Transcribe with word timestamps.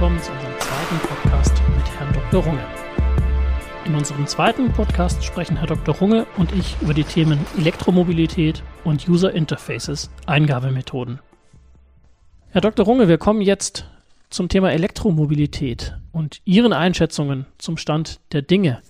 willkommen 0.00 0.22
zu 0.22 0.32
unserem 0.32 0.58
zweiten 0.58 0.98
Podcast 1.08 1.62
mit 1.76 1.98
Herrn 1.98 2.14
Dr. 2.14 2.42
Runge. 2.42 2.66
In 3.84 3.94
unserem 3.94 4.26
zweiten 4.26 4.72
Podcast 4.72 5.22
sprechen 5.22 5.58
Herr 5.58 5.66
Dr. 5.66 5.94
Runge 5.94 6.26
und 6.38 6.52
ich 6.52 6.74
über 6.80 6.94
die 6.94 7.04
Themen 7.04 7.38
Elektromobilität 7.58 8.62
und 8.82 9.06
User 9.06 9.34
Interfaces, 9.34 10.08
Eingabemethoden. 10.24 11.18
Herr 12.48 12.62
Dr. 12.62 12.86
Runge, 12.86 13.08
wir 13.08 13.18
kommen 13.18 13.42
jetzt 13.42 13.90
zum 14.30 14.48
Thema 14.48 14.72
Elektromobilität 14.72 15.98
und 16.12 16.40
Ihren 16.46 16.72
Einschätzungen 16.72 17.44
zum 17.58 17.76
Stand 17.76 18.20
der 18.32 18.40
Dinge. 18.40 18.80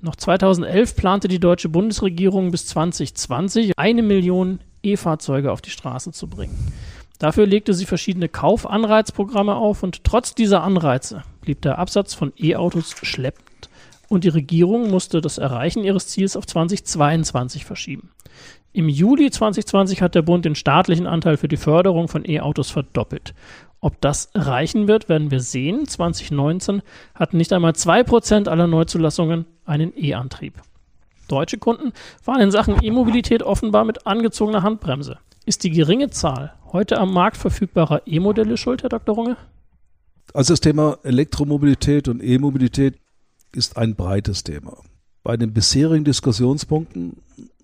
Noch 0.00 0.16
2011 0.16 0.96
plante 0.96 1.28
die 1.28 1.38
deutsche 1.38 1.68
Bundesregierung 1.68 2.50
bis 2.50 2.64
2020 2.68 3.78
eine 3.78 4.02
Million 4.02 4.60
E-Fahrzeuge 4.82 5.52
auf 5.52 5.60
die 5.60 5.68
Straße 5.68 6.12
zu 6.12 6.28
bringen. 6.28 6.56
Dafür 7.18 7.46
legte 7.46 7.72
sie 7.72 7.86
verschiedene 7.86 8.28
Kaufanreizprogramme 8.28 9.54
auf 9.54 9.82
und 9.82 10.04
trotz 10.04 10.34
dieser 10.34 10.62
Anreize 10.62 11.22
blieb 11.40 11.62
der 11.62 11.78
Absatz 11.78 12.14
von 12.14 12.32
E-Autos 12.38 12.94
schleppend 13.02 13.70
und 14.08 14.24
die 14.24 14.28
Regierung 14.28 14.90
musste 14.90 15.20
das 15.20 15.38
Erreichen 15.38 15.84
ihres 15.84 16.08
Ziels 16.08 16.36
auf 16.36 16.46
2022 16.46 17.64
verschieben. 17.64 18.10
Im 18.72 18.88
Juli 18.88 19.30
2020 19.30 20.02
hat 20.02 20.14
der 20.14 20.22
Bund 20.22 20.44
den 20.44 20.54
staatlichen 20.54 21.06
Anteil 21.06 21.38
für 21.38 21.48
die 21.48 21.56
Förderung 21.56 22.08
von 22.08 22.28
E-Autos 22.28 22.70
verdoppelt. 22.70 23.34
Ob 23.80 24.00
das 24.00 24.30
reichen 24.34 24.88
wird, 24.88 25.08
werden 25.08 25.30
wir 25.30 25.40
sehen. 25.40 25.86
2019 25.86 26.82
hatten 27.14 27.36
nicht 27.38 27.52
einmal 27.52 27.72
2% 27.72 28.48
aller 28.48 28.66
Neuzulassungen 28.66 29.46
einen 29.64 29.92
E-Antrieb. 29.96 30.60
Deutsche 31.26 31.58
Kunden 31.58 31.92
waren 32.24 32.40
in 32.40 32.50
Sachen 32.50 32.82
E-Mobilität 32.82 33.42
offenbar 33.42 33.84
mit 33.84 34.06
angezogener 34.06 34.62
Handbremse. 34.62 35.18
Ist 35.44 35.64
die 35.64 35.70
geringe 35.70 36.10
Zahl 36.10 36.54
heute 36.72 36.98
am 36.98 37.12
Markt 37.12 37.36
verfügbarer 37.36 38.02
E-Modelle 38.06 38.56
schuld, 38.56 38.82
Herr 38.82 38.90
Dr. 38.90 39.14
Runge? 39.14 39.36
Also 40.34 40.52
das 40.52 40.60
Thema 40.60 40.98
Elektromobilität 41.02 42.08
und 42.08 42.22
E-Mobilität 42.22 42.98
ist 43.52 43.76
ein 43.76 43.94
breites 43.94 44.44
Thema. 44.44 44.76
Bei 45.22 45.36
den 45.36 45.52
bisherigen 45.52 46.04
Diskussionspunkten 46.04 47.16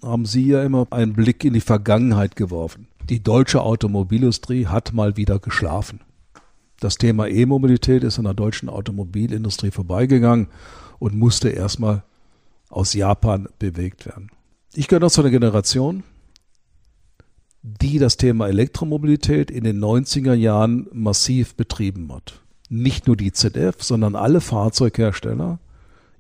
haben 0.03 0.25
Sie 0.25 0.47
ja 0.47 0.63
immer 0.63 0.87
einen 0.91 1.13
Blick 1.13 1.45
in 1.45 1.53
die 1.53 1.61
Vergangenheit 1.61 2.35
geworfen. 2.35 2.89
Die 3.09 3.23
deutsche 3.23 3.63
Automobilindustrie 3.63 4.67
hat 4.67 4.93
mal 4.93 5.17
wieder 5.17 5.39
geschlafen. 5.39 6.01
Das 6.81 6.99
Thema 6.99 7.29
E-Mobilität 7.29 8.03
ist 8.03 8.19
an 8.19 8.25
der 8.25 8.35
deutschen 8.35 8.69
Automobilindustrie 8.69 9.71
vorbeigegangen 9.71 10.49
und 10.99 11.15
musste 11.15 11.49
erstmal 11.51 12.03
aus 12.73 12.95
Japan 12.95 13.49
bewegt 13.59 14.07
werden. 14.07 14.31
Ich 14.75 14.89
gehöre 14.89 15.01
noch 15.01 15.11
zu 15.11 15.21
einer 15.21 15.31
Generation, 15.31 16.03
die 17.63 17.99
das 17.99 18.17
Thema 18.17 18.49
Elektromobilität 18.49 19.51
in 19.51 19.65
den 19.65 19.79
90er 19.79 20.35
Jahren 20.35 20.89
massiv 20.93 21.55
betrieben 21.55 22.13
hat. 22.13 22.41
Nicht 22.69 23.07
nur 23.07 23.17
die 23.17 23.33
ZF, 23.33 23.83
sondern 23.83 24.17
alle 24.17 24.41
Fahrzeughersteller 24.41 25.61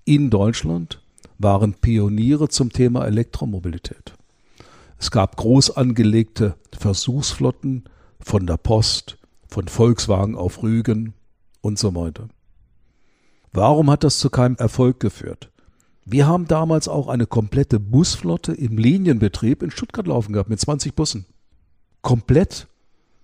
in 0.05 0.31
Deutschland 0.31 1.03
waren 1.39 1.75
Pioniere 1.75 2.49
zum 2.49 2.71
Thema 2.71 3.07
Elektromobilität. 3.07 4.15
Es 4.99 5.11
gab 5.11 5.37
groß 5.37 5.77
angelegte 5.77 6.55
Versuchsflotten 6.79 7.85
von 8.21 8.47
der 8.47 8.57
Post, 8.57 9.19
von 9.49 9.67
Volkswagen 9.67 10.37
auf 10.37 10.63
Rügen 10.63 11.15
und 11.61 11.79
so 11.79 11.95
weiter. 11.95 12.29
Warum 13.53 13.91
hat 13.91 14.05
das 14.05 14.19
zu 14.19 14.31
keinem 14.31 14.57
Erfolg 14.57 15.01
geführt? 15.01 15.52
Wir 16.05 16.27
haben 16.27 16.49
damals 16.49 16.89
auch 16.89 17.09
eine 17.09 17.27
komplette 17.27 17.79
Busflotte 17.79 18.53
im 18.53 18.77
Linienbetrieb 18.77 19.63
in 19.63 19.71
Stuttgart 19.71 20.07
laufen 20.07 20.33
gehabt 20.33 20.51
mit 20.51 20.61
20 20.61 20.95
Bussen. 20.95 21.27
Komplett 22.01 22.67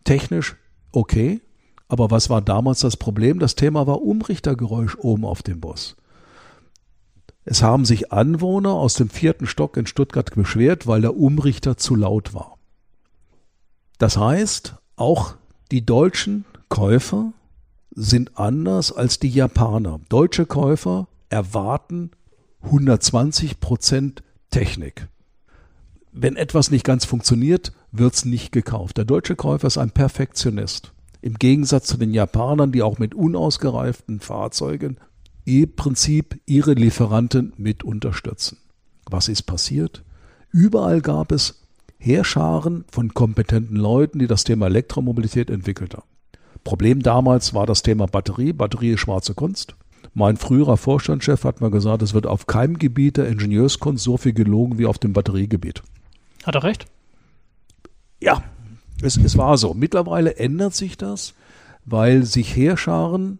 technisch 0.05 0.57
okay, 0.93 1.41
aber 1.89 2.11
was 2.11 2.31
war 2.31 2.41
damals 2.41 2.81
das 2.81 2.97
Problem? 2.97 3.41
Das 3.41 3.57
Thema 3.57 3.87
war 3.87 4.03
Umrichtergeräusch 4.03 4.97
oben 4.99 5.25
auf 5.25 5.43
dem 5.43 5.61
Bus. 5.61 5.97
Es 7.45 7.63
haben 7.63 7.85
sich 7.85 8.13
Anwohner 8.13 8.75
aus 8.75 8.95
dem 8.95 9.09
vierten 9.09 9.47
Stock 9.47 9.77
in 9.77 9.87
Stuttgart 9.87 10.35
beschwert, 10.35 10.87
weil 10.87 11.01
der 11.01 11.17
Umrichter 11.17 11.79
zu 11.79 11.95
laut 11.95 12.35
war. 12.35 12.59
Das 13.99 14.17
heißt, 14.17 14.77
auch 14.97 15.35
die 15.73 15.85
deutschen 15.85 16.45
Käufer 16.69 17.33
sind 17.91 18.39
anders 18.39 18.93
als 18.93 19.19
die 19.19 19.31
Japaner. 19.31 19.99
Deutsche 20.09 20.47
Käufer 20.47 21.09
erwarten 21.31 22.11
120 22.63 23.61
Prozent 23.61 24.23
Technik. 24.51 25.09
Wenn 26.13 26.37
etwas 26.37 26.71
nicht 26.71 26.85
ganz 26.85 27.05
funktioniert, 27.05 27.73
wird 27.93 28.15
es 28.15 28.25
nicht 28.25 28.53
gekauft. 28.53 28.97
Der 28.97 29.05
deutsche 29.05 29.37
Käufer 29.37 29.67
ist 29.67 29.79
ein 29.79 29.91
Perfektionist. 29.91 30.93
Im 31.21 31.35
Gegensatz 31.35 31.87
zu 31.87 31.97
den 31.97 32.13
Japanern, 32.13 32.73
die 32.73 32.83
auch 32.83 32.99
mit 32.99 33.15
unausgereiften 33.15 34.21
Fahrzeugen 34.21 34.99
im 35.45 35.73
Prinzip 35.75 36.41
ihre 36.47 36.75
Lieferanten 36.75 37.53
mit 37.57 37.83
unterstützen. 37.83 38.59
Was 39.11 39.29
ist 39.29 39.43
passiert? 39.43 40.05
Überall 40.51 41.01
gab 41.01 41.33
es 41.33 41.63
Heerscharen 41.99 42.85
von 42.91 43.15
kompetenten 43.15 43.77
Leuten, 43.77 44.19
die 44.19 44.27
das 44.27 44.45
Thema 44.45 44.67
Elektromobilität 44.67 45.51
entwickelt 45.51 45.95
haben. 45.95 46.07
Problem 46.65 47.03
damals 47.03 47.55
war 47.55 47.67
das 47.67 47.83
Thema 47.83 48.07
Batterie. 48.07 48.53
Batterie 48.53 48.93
ist 48.93 49.01
schwarze 49.01 49.35
Kunst. 49.35 49.75
Mein 50.15 50.37
früherer 50.37 50.77
Vorstandschef 50.77 51.45
hat 51.45 51.61
mal 51.61 51.71
gesagt, 51.71 52.03
es 52.03 52.15
wird 52.15 52.27
auf 52.27 52.47
keinem 52.47 52.79
Gebiet 52.79 53.17
der 53.17 53.29
Ingenieurskunst 53.29 54.03
so 54.03 54.17
viel 54.17 54.33
gelogen 54.33 54.79
wie 54.79 54.87
auf 54.87 54.99
dem 54.99 55.13
Batteriegebiet. 55.13 55.83
Hat 56.45 56.55
er 56.55 56.65
recht? 56.65 56.87
Ja, 58.21 58.43
es, 59.03 59.17
es 59.17 59.37
war 59.37 59.57
so. 59.59 59.75
Mittlerweile 59.75 60.37
ändert 60.37 60.75
sich 60.75 60.97
das, 60.97 61.35
weil 61.85 62.25
sich 62.25 62.57
Heerscharen 62.57 63.39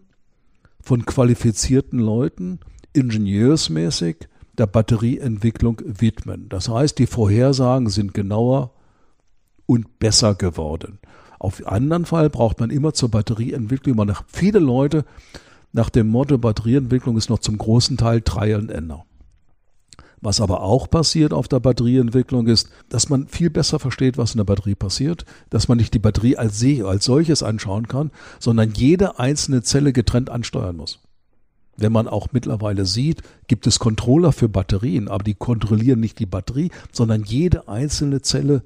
von 0.81 1.05
qualifizierten 1.05 1.99
Leuten 1.99 2.59
ingenieursmäßig 2.93 4.27
der 4.57 4.67
Batterieentwicklung 4.67 5.81
widmen. 5.85 6.49
Das 6.49 6.69
heißt, 6.69 6.97
die 6.99 7.07
Vorhersagen 7.07 7.89
sind 7.89 8.13
genauer 8.13 8.71
und 9.65 9.99
besser 9.99 10.35
geworden. 10.35 10.99
Auf 11.39 11.65
anderen 11.65 12.05
Fall 12.05 12.29
braucht 12.29 12.59
man 12.59 12.69
immer 12.69 12.93
zur 12.93 13.09
Batterieentwicklung 13.09 13.93
immer 13.93 14.05
noch 14.05 14.23
viele 14.27 14.59
Leute 14.59 15.05
nach 15.71 15.89
dem 15.89 16.07
Motto 16.07 16.37
Batterieentwicklung 16.37 17.17
ist 17.17 17.29
noch 17.29 17.39
zum 17.39 17.57
großen 17.57 17.97
Teil 17.97 18.21
Trial 18.21 18.59
and 18.59 18.71
Ender. 18.71 19.05
Was 20.21 20.41
aber 20.41 20.61
auch 20.61 20.89
passiert 20.89 21.31
auf 21.31 21.47
der 21.47 21.61
Batterieentwicklung 21.61 22.47
ist, 22.47 22.69
dass 22.89 23.07
man 23.07 23.27
viel 23.27 23.49
besser 23.49 23.79
versteht, 23.79 24.17
was 24.17 24.31
in 24.31 24.37
der 24.39 24.45
Batterie 24.45 24.75
passiert, 24.75 25.25
dass 25.49 25.67
man 25.67 25.77
nicht 25.77 25.93
die 25.93 25.99
Batterie 25.99 26.35
als 26.35 26.59
See, 26.59 26.83
als 26.83 27.05
solches 27.05 27.41
anschauen 27.41 27.87
kann, 27.87 28.11
sondern 28.39 28.73
jede 28.73 29.17
einzelne 29.19 29.61
Zelle 29.61 29.93
getrennt 29.93 30.29
ansteuern 30.29 30.75
muss. 30.75 30.99
Wenn 31.77 31.93
man 31.93 32.09
auch 32.09 32.27
mittlerweile 32.33 32.85
sieht, 32.85 33.21
gibt 33.47 33.65
es 33.65 33.79
Controller 33.79 34.33
für 34.33 34.49
Batterien, 34.49 35.07
aber 35.07 35.23
die 35.23 35.35
kontrollieren 35.35 36.01
nicht 36.01 36.19
die 36.19 36.25
Batterie, 36.25 36.71
sondern 36.91 37.23
jede 37.23 37.69
einzelne 37.69 38.21
Zelle 38.21 38.63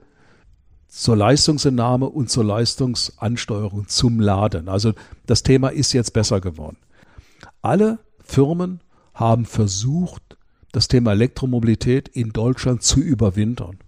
zur 0.87 1.15
Leistungsentnahme 1.15 2.09
und 2.09 2.31
zur 2.31 2.45
Leistungsansteuerung 2.45 3.87
zum 3.87 4.19
Laden. 4.19 4.67
Also 4.67 4.93
das 5.27 5.43
Thema 5.43 5.69
ist 5.69 5.93
jetzt 5.93 6.13
besser 6.13 6.41
geworden. 6.41 6.77
Alle 7.63 7.99
Firmen 8.19 8.81
haben 9.13 9.45
versucht, 9.45 10.37
das 10.73 10.89
Thema 10.89 11.13
Elektromobilität 11.13 12.09
in 12.09 12.31
Deutschland 12.31 12.83
zu 12.83 12.99
überwintern. 12.99 13.79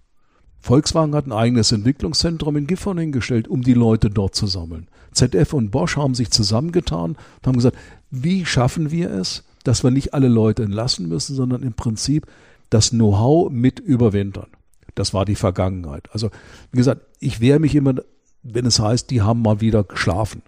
Volkswagen 0.58 1.14
hat 1.14 1.26
ein 1.26 1.32
eigenes 1.32 1.72
Entwicklungszentrum 1.72 2.56
in 2.56 2.66
Gifhorn 2.66 2.98
hingestellt, 2.98 3.48
um 3.48 3.62
die 3.62 3.74
Leute 3.74 4.08
dort 4.08 4.34
zu 4.34 4.46
sammeln. 4.46 4.88
ZF 5.12 5.52
und 5.52 5.70
Bosch 5.70 5.96
haben 5.96 6.14
sich 6.14 6.30
zusammengetan 6.30 7.12
und 7.12 7.46
haben 7.46 7.56
gesagt, 7.56 7.76
wie 8.10 8.46
schaffen 8.46 8.90
wir 8.90 9.10
es, 9.10 9.44
dass 9.62 9.84
wir 9.84 9.90
nicht 9.90 10.14
alle 10.14 10.28
Leute 10.28 10.62
entlassen 10.62 11.06
müssen, 11.08 11.36
sondern 11.36 11.62
im 11.62 11.74
Prinzip 11.74 12.26
das 12.70 12.90
Know-how 12.90 13.50
mit 13.50 13.78
überwintern. 13.78 14.48
Das 14.94 15.12
war 15.12 15.26
die 15.26 15.34
Vergangenheit. 15.34 16.08
Also, 16.12 16.30
wie 16.72 16.78
gesagt, 16.78 17.02
ich 17.20 17.40
wehre 17.40 17.58
mich 17.58 17.74
immer, 17.74 17.96
wenn 18.42 18.64
es 18.64 18.80
heißt, 18.80 19.10
die 19.10 19.20
haben 19.20 19.42
mal 19.42 19.60
wieder 19.60 19.84
geschlafen. 19.84 20.42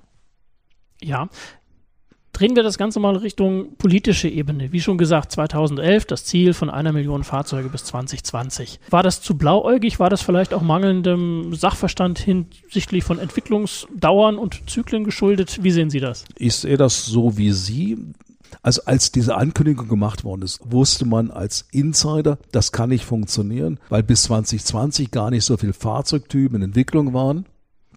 Ja, 1.00 1.28
Drehen 2.32 2.54
wir 2.54 2.62
das 2.62 2.78
Ganze 2.78 3.00
mal 3.00 3.16
Richtung 3.16 3.76
politische 3.78 4.28
Ebene. 4.28 4.72
Wie 4.72 4.80
schon 4.80 4.98
gesagt, 4.98 5.32
2011 5.32 6.04
das 6.04 6.24
Ziel 6.24 6.54
von 6.54 6.70
einer 6.70 6.92
Million 6.92 7.24
Fahrzeuge 7.24 7.68
bis 7.68 7.84
2020. 7.84 8.78
War 8.90 9.02
das 9.02 9.20
zu 9.20 9.36
blauäugig? 9.36 9.98
War 9.98 10.10
das 10.10 10.22
vielleicht 10.22 10.54
auch 10.54 10.62
mangelndem 10.62 11.54
Sachverstand 11.54 12.18
hinsichtlich 12.18 13.02
von 13.02 13.18
Entwicklungsdauern 13.18 14.38
und 14.38 14.70
Zyklen 14.70 15.04
geschuldet? 15.04 15.58
Wie 15.62 15.70
sehen 15.70 15.90
Sie 15.90 16.00
das? 16.00 16.24
Ich 16.36 16.54
sehe 16.54 16.76
das 16.76 17.06
so 17.06 17.36
wie 17.36 17.52
Sie. 17.52 17.98
Also 18.62 18.82
als 18.84 19.12
diese 19.12 19.36
Ankündigung 19.36 19.88
gemacht 19.88 20.24
worden 20.24 20.42
ist, 20.42 20.60
wusste 20.64 21.06
man 21.06 21.30
als 21.30 21.66
Insider, 21.72 22.38
das 22.52 22.72
kann 22.72 22.90
nicht 22.90 23.04
funktionieren, 23.04 23.78
weil 23.88 24.02
bis 24.02 24.24
2020 24.24 25.10
gar 25.10 25.30
nicht 25.30 25.44
so 25.44 25.56
viele 25.56 25.72
Fahrzeugtypen 25.72 26.56
in 26.56 26.62
Entwicklung 26.62 27.14
waren, 27.14 27.46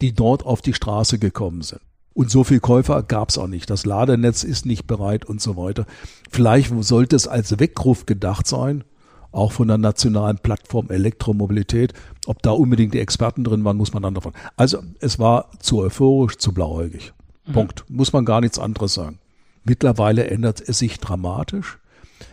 die 0.02 0.14
dort 0.14 0.46
auf 0.46 0.62
die 0.62 0.74
Straße 0.74 1.20
gekommen 1.20 1.62
sind. 1.62 1.82
Und 2.14 2.30
so 2.30 2.44
viel 2.44 2.60
Käufer 2.60 3.04
gab 3.04 3.30
es 3.30 3.38
auch 3.38 3.48
nicht. 3.48 3.70
Das 3.70 3.86
Ladernetz 3.86 4.44
ist 4.44 4.66
nicht 4.66 4.86
bereit 4.86 5.26
und 5.26 5.42
so 5.42 5.56
weiter. 5.56 5.86
Vielleicht 6.30 6.72
sollte 6.84 7.16
es 7.16 7.28
als 7.28 7.60
Weckruf 7.60 8.06
gedacht 8.06 8.48
sein, 8.48 8.84
auch 9.32 9.54
von 9.54 9.70
der 9.70 9.78
nationalen 9.78 10.38
Plattform 10.38 10.90
Elektromobilität. 10.90 11.94
Ob 12.26 12.42
da 12.42 12.52
unbedingt 12.52 12.94
die 12.94 13.00
Experten 13.00 13.44
drin 13.44 13.64
waren, 13.64 13.78
muss 13.78 13.94
man 13.94 14.04
dann 14.04 14.14
davon. 14.14 14.34
Also 14.58 14.84
es 15.00 15.20
war 15.20 15.52
zu 15.60 15.80
euphorisch, 15.80 16.38
zu 16.38 16.54
blauäugig. 16.54 17.14
Mhm. 17.46 17.54
Punkt. 17.54 17.86
Muss 17.90 18.12
man 18.12 18.26
gar 18.26 18.42
nichts 18.42 18.60
anderes 18.60 18.94
sagen. 18.94 19.20
Mittlerweile 19.64 20.28
ändert 20.28 20.62
es 20.62 20.80
sich 20.80 21.00
dramatisch. 21.00 21.80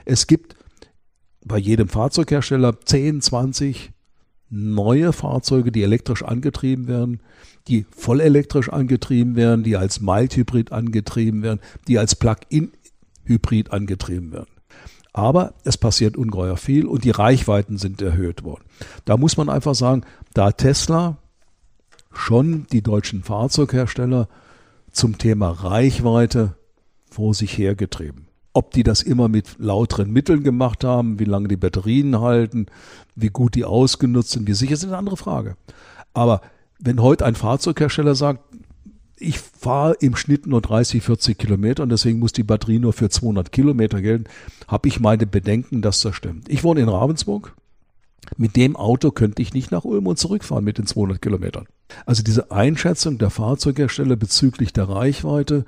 Es 0.05 0.27
gibt 0.27 0.57
bei 1.45 1.59
jedem 1.59 1.89
Fahrzeughersteller 1.89 2.81
10, 2.81 3.21
20 3.21 3.93
neue 4.51 5.13
Fahrzeuge, 5.13 5.73
die 5.73 5.83
elektrisch 5.83 6.23
angetrieben 6.23 6.89
werden, 6.89 7.21
die 7.67 7.87
vollelektrisch 7.91 8.71
angetrieben 8.71 9.37
werden, 9.37 9.63
die 9.63 9.77
als 9.77 10.01
Mild-Hybrid 10.01 10.73
angetrieben 10.73 11.43
werden, 11.43 11.61
die 11.87 11.99
als 11.99 12.15
Plug-in-Hybrid 12.15 13.73
angetrieben 13.73 14.33
werden. 14.33 14.51
Aber 15.13 15.55
es 15.65 15.77
passiert 15.77 16.17
ungeheuer 16.17 16.57
viel 16.57 16.87
und 16.87 17.05
die 17.05 17.11
Reichweiten 17.11 17.77
sind 17.77 18.01
erhöht 18.01 18.45
worden. 18.45 18.65
Da 19.05 19.17
muss 19.17 19.37
man 19.37 19.49
einfach 19.49 19.75
sagen, 19.75 20.03
da 20.33 20.53
Tesla 20.53 21.19
schon 22.13 22.67
die 22.73 22.83
deutschen 22.83 23.23
Fahrzeughersteller 23.23 24.29
zum 24.93 25.19
Thema 25.19 25.51
Reichweite 25.51 26.55
vor 27.11 27.35
sich 27.35 27.57
hergetrieben. 27.59 28.28
Ob 28.53 28.73
die 28.73 28.83
das 28.83 29.03
immer 29.03 29.29
mit 29.29 29.57
lauteren 29.59 30.11
Mitteln 30.11 30.43
gemacht 30.43 30.85
haben, 30.85 31.19
wie 31.19 31.25
lange 31.25 31.49
die 31.49 31.57
Batterien 31.57 32.21
halten, 32.21 32.67
wie 33.15 33.29
gut 33.29 33.55
die 33.55 33.65
ausgenutzt 33.65 34.31
sind, 34.31 34.47
wie 34.47 34.55
sicher 34.55 34.77
sind, 34.77 34.91
eine 34.91 34.99
andere 34.99 35.17
Frage. 35.17 35.57
Aber 36.15 36.41
wenn 36.79 37.03
heute 37.03 37.25
ein 37.27 37.35
Fahrzeughersteller 37.35 38.15
sagt, 38.15 38.41
ich 39.21 39.39
fahre 39.39 39.95
im 40.01 40.17
Schnitt 40.17 40.47
nur 40.47 40.61
30, 40.61 41.03
40 41.03 41.39
Kilometer 41.39 41.83
und 41.83 41.89
deswegen 41.89 42.19
muss 42.19 42.33
die 42.33 42.45
Batterie 42.45 42.79
nur 42.79 42.93
für 42.93 43.11
200 43.11 43.51
Kilometer 43.51 44.01
gelten, 44.01 44.25
habe 44.69 44.89
ich 44.89 45.01
meine 45.01 45.27
Bedenken, 45.27 45.83
dass 45.83 46.01
das 46.01 46.15
stimmt. 46.15 46.49
Ich 46.49 46.65
wohne 46.65 46.81
in 46.81 46.89
Ravensburg. 46.89 47.55
Mit 48.37 48.57
dem 48.57 48.77
Auto 48.77 49.11
könnte 49.11 49.43
ich 49.43 49.55
nicht 49.55 49.71
nach 49.71 49.85
Ulm 49.85 50.07
und 50.07 50.19
zurückfahren 50.19 50.65
mit 50.65 50.79
den 50.79 50.87
200 50.87 51.21
Kilometern. 51.21 51.67
Also 52.05 52.23
diese 52.23 52.51
Einschätzung 52.51 53.19
der 53.19 53.31
Fahrzeughersteller 53.31 54.17
bezüglich 54.17 54.73
der 54.73 54.89
Reichweite 54.89 55.65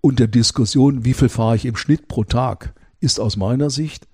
und 0.00 0.18
der 0.18 0.28
Diskussion, 0.28 1.04
wie 1.04 1.14
viel 1.14 1.28
fahre 1.28 1.56
ich 1.56 1.64
im 1.64 1.76
Schnitt 1.76 2.08
pro 2.08 2.24
Tag, 2.24 2.74
ist 3.00 3.20
aus 3.20 3.36
meiner 3.36 3.70
Sicht 3.70 4.06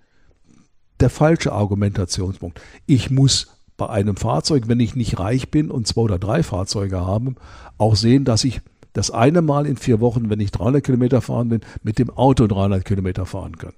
der 1.00 1.10
falsche 1.10 1.52
Argumentationspunkt. 1.52 2.60
Ich 2.86 3.10
muss 3.10 3.48
bei 3.76 3.88
einem 3.88 4.16
Fahrzeug, 4.16 4.68
wenn 4.68 4.80
ich 4.80 4.94
nicht 4.94 5.18
reich 5.18 5.50
bin 5.50 5.70
und 5.70 5.86
zwei 5.86 6.02
oder 6.02 6.18
drei 6.18 6.42
Fahrzeuge 6.42 7.00
habe, 7.00 7.34
auch 7.76 7.96
sehen, 7.96 8.24
dass 8.24 8.44
ich 8.44 8.60
das 8.92 9.10
eine 9.10 9.42
Mal 9.42 9.66
in 9.66 9.76
vier 9.76 10.00
Wochen, 10.00 10.30
wenn 10.30 10.38
ich 10.38 10.52
300 10.52 10.84
Kilometer 10.84 11.20
fahren 11.20 11.48
bin, 11.48 11.60
mit 11.82 11.98
dem 11.98 12.10
Auto 12.10 12.46
300 12.46 12.84
Kilometer 12.84 13.26
fahren 13.26 13.58
kann. 13.58 13.72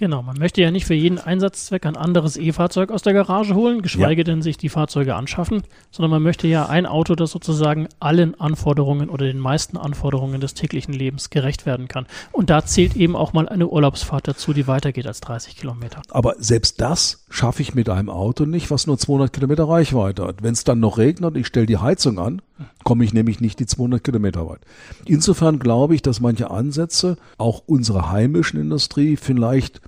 Genau, 0.00 0.22
man 0.22 0.38
möchte 0.38 0.62
ja 0.62 0.70
nicht 0.70 0.86
für 0.86 0.94
jeden 0.94 1.18
Einsatzzweck 1.18 1.84
ein 1.84 1.94
anderes 1.94 2.38
E-Fahrzeug 2.38 2.90
aus 2.90 3.02
der 3.02 3.12
Garage 3.12 3.54
holen, 3.54 3.82
geschweige 3.82 4.22
ja. 4.22 4.24
denn 4.24 4.40
sich 4.40 4.56
die 4.56 4.70
Fahrzeuge 4.70 5.14
anschaffen, 5.14 5.62
sondern 5.90 6.10
man 6.10 6.22
möchte 6.22 6.48
ja 6.48 6.64
ein 6.70 6.86
Auto, 6.86 7.14
das 7.14 7.32
sozusagen 7.32 7.86
allen 8.00 8.34
Anforderungen 8.40 9.10
oder 9.10 9.26
den 9.26 9.38
meisten 9.38 9.76
Anforderungen 9.76 10.40
des 10.40 10.54
täglichen 10.54 10.94
Lebens 10.94 11.28
gerecht 11.28 11.66
werden 11.66 11.86
kann. 11.86 12.06
Und 12.32 12.48
da 12.48 12.64
zählt 12.64 12.96
eben 12.96 13.14
auch 13.14 13.34
mal 13.34 13.46
eine 13.46 13.68
Urlaubsfahrt 13.68 14.26
dazu, 14.26 14.54
die 14.54 14.66
weitergeht 14.66 15.06
als 15.06 15.20
30 15.20 15.54
Kilometer. 15.54 16.00
Aber 16.08 16.34
selbst 16.38 16.80
das 16.80 17.26
schaffe 17.28 17.60
ich 17.60 17.74
mit 17.74 17.90
einem 17.90 18.08
Auto 18.08 18.46
nicht, 18.46 18.70
was 18.70 18.86
nur 18.86 18.96
200 18.96 19.34
Kilometer 19.34 19.68
Reichweite 19.68 20.26
hat. 20.26 20.42
Wenn 20.42 20.54
es 20.54 20.64
dann 20.64 20.80
noch 20.80 20.96
regnet 20.96 21.32
und 21.32 21.36
ich 21.36 21.46
stelle 21.46 21.66
die 21.66 21.76
Heizung 21.76 22.18
an, 22.18 22.40
komme 22.84 23.04
ich 23.04 23.12
nämlich 23.12 23.40
nicht 23.40 23.58
die 23.60 23.66
200 23.66 24.02
Kilometer 24.02 24.48
weit. 24.48 24.60
Insofern 25.04 25.58
glaube 25.58 25.94
ich, 25.94 26.00
dass 26.00 26.20
manche 26.20 26.50
Ansätze 26.50 27.18
auch 27.36 27.62
unserer 27.66 28.10
heimischen 28.10 28.58
Industrie 28.58 29.18
vielleicht 29.18 29.82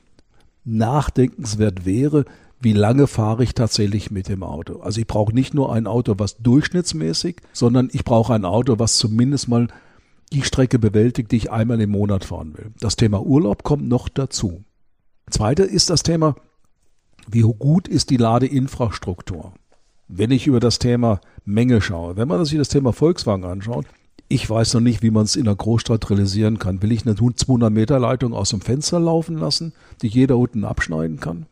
nachdenkenswert 0.64 1.84
wäre, 1.84 2.24
wie 2.60 2.72
lange 2.72 3.08
fahre 3.08 3.42
ich 3.42 3.54
tatsächlich 3.54 4.10
mit 4.10 4.28
dem 4.28 4.42
Auto. 4.42 4.80
Also 4.80 5.00
ich 5.00 5.06
brauche 5.06 5.34
nicht 5.34 5.52
nur 5.52 5.72
ein 5.72 5.86
Auto, 5.86 6.14
was 6.18 6.36
durchschnittsmäßig, 6.36 7.36
sondern 7.52 7.90
ich 7.92 8.04
brauche 8.04 8.34
ein 8.34 8.44
Auto, 8.44 8.78
was 8.78 8.96
zumindest 8.96 9.48
mal 9.48 9.66
die 10.32 10.42
Strecke 10.42 10.78
bewältigt, 10.78 11.32
die 11.32 11.36
ich 11.36 11.50
einmal 11.50 11.80
im 11.80 11.90
Monat 11.90 12.24
fahren 12.24 12.56
will. 12.56 12.72
Das 12.80 12.96
Thema 12.96 13.20
Urlaub 13.20 13.64
kommt 13.64 13.88
noch 13.88 14.08
dazu. 14.08 14.64
Zweite 15.28 15.64
ist 15.64 15.90
das 15.90 16.02
Thema, 16.02 16.36
wie 17.28 17.42
gut 17.42 17.88
ist 17.88 18.10
die 18.10 18.16
Ladeinfrastruktur? 18.16 19.52
Wenn 20.08 20.30
ich 20.30 20.46
über 20.46 20.60
das 20.60 20.78
Thema 20.78 21.20
Menge 21.44 21.80
schaue, 21.80 22.16
wenn 22.16 22.28
man 22.28 22.44
sich 22.44 22.58
das 22.58 22.68
Thema 22.68 22.92
Volkswagen 22.92 23.44
anschaut, 23.44 23.86
ich 24.32 24.48
weiß 24.48 24.74
noch 24.74 24.80
nicht, 24.80 25.02
wie 25.02 25.10
man 25.10 25.24
es 25.24 25.36
in 25.36 25.44
der 25.44 25.54
Großstadt 25.54 26.08
realisieren 26.08 26.58
kann. 26.58 26.80
Will 26.80 26.90
ich 26.90 27.06
eine 27.06 27.14
200 27.14 27.70
Meter 27.70 27.98
Leitung 27.98 28.32
aus 28.32 28.48
dem 28.48 28.62
Fenster 28.62 28.98
laufen 28.98 29.36
lassen, 29.36 29.74
die 30.00 30.08
jeder 30.08 30.38
unten 30.38 30.64
abschneiden 30.64 31.20
kann? 31.20 31.44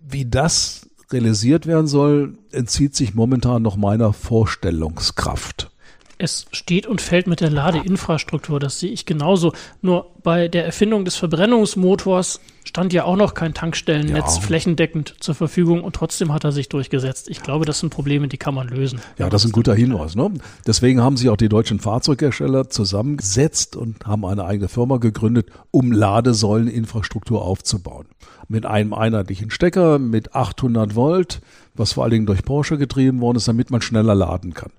Wie 0.00 0.24
das 0.24 0.88
realisiert 1.10 1.66
werden 1.66 1.88
soll, 1.88 2.38
entzieht 2.52 2.94
sich 2.94 3.14
momentan 3.14 3.62
noch 3.62 3.76
meiner 3.76 4.12
Vorstellungskraft. 4.12 5.71
Es 6.18 6.46
steht 6.52 6.86
und 6.86 7.00
fällt 7.00 7.26
mit 7.26 7.40
der 7.40 7.50
Ladeinfrastruktur, 7.50 8.60
das 8.60 8.80
sehe 8.80 8.90
ich 8.90 9.06
genauso. 9.06 9.52
Nur 9.80 10.10
bei 10.22 10.48
der 10.48 10.64
Erfindung 10.64 11.04
des 11.04 11.16
Verbrennungsmotors 11.16 12.40
stand 12.64 12.92
ja 12.92 13.04
auch 13.04 13.16
noch 13.16 13.34
kein 13.34 13.54
Tankstellennetz 13.54 14.36
ja. 14.36 14.40
flächendeckend 14.40 15.16
zur 15.20 15.34
Verfügung 15.34 15.82
und 15.82 15.94
trotzdem 15.94 16.32
hat 16.32 16.44
er 16.44 16.52
sich 16.52 16.68
durchgesetzt. 16.68 17.28
Ich 17.28 17.42
glaube, 17.42 17.64
das 17.64 17.80
sind 17.80 17.90
Probleme, 17.90 18.28
die 18.28 18.38
kann 18.38 18.54
man 18.54 18.68
lösen. 18.68 19.00
Ja, 19.18 19.28
das 19.28 19.44
ist 19.44 19.50
ein 19.50 19.52
guter 19.52 19.74
Hinweis. 19.74 20.14
Ne? 20.14 20.32
Deswegen 20.66 21.02
haben 21.02 21.16
sich 21.16 21.28
auch 21.28 21.36
die 21.36 21.48
deutschen 21.48 21.80
Fahrzeughersteller 21.80 22.70
zusammengesetzt 22.70 23.76
und 23.76 24.06
haben 24.06 24.24
eine 24.24 24.44
eigene 24.44 24.68
Firma 24.68 24.98
gegründet, 24.98 25.50
um 25.70 25.92
Ladesäuleninfrastruktur 25.92 27.42
aufzubauen. 27.42 28.06
Mit 28.48 28.66
einem 28.66 28.94
einheitlichen 28.94 29.50
Stecker, 29.50 29.98
mit 29.98 30.34
800 30.34 30.94
Volt, 30.94 31.40
was 31.74 31.92
vor 31.92 32.04
allen 32.04 32.12
Dingen 32.12 32.26
durch 32.26 32.44
Porsche 32.44 32.78
getrieben 32.78 33.20
worden 33.20 33.36
ist, 33.36 33.48
damit 33.48 33.70
man 33.70 33.82
schneller 33.82 34.14
laden 34.14 34.54
kann. 34.54 34.70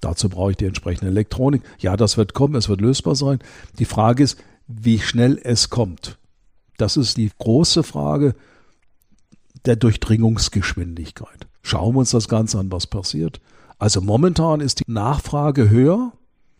Dazu 0.00 0.28
brauche 0.28 0.52
ich 0.52 0.56
die 0.56 0.66
entsprechende 0.66 1.10
Elektronik. 1.10 1.62
Ja, 1.78 1.96
das 1.96 2.16
wird 2.16 2.34
kommen, 2.34 2.54
es 2.54 2.68
wird 2.68 2.80
lösbar 2.80 3.14
sein. 3.14 3.38
Die 3.78 3.84
Frage 3.84 4.22
ist, 4.22 4.38
wie 4.66 4.98
schnell 4.98 5.38
es 5.42 5.70
kommt. 5.70 6.18
Das 6.78 6.96
ist 6.96 7.16
die 7.16 7.30
große 7.38 7.82
Frage 7.82 8.34
der 9.66 9.76
Durchdringungsgeschwindigkeit. 9.76 11.46
Schauen 11.62 11.94
wir 11.94 12.00
uns 12.00 12.10
das 12.10 12.28
Ganze 12.28 12.58
an, 12.58 12.72
was 12.72 12.86
passiert. 12.86 13.40
Also 13.78 14.00
momentan 14.00 14.60
ist 14.60 14.80
die 14.80 14.90
Nachfrage 14.90 15.68
höher, 15.68 16.12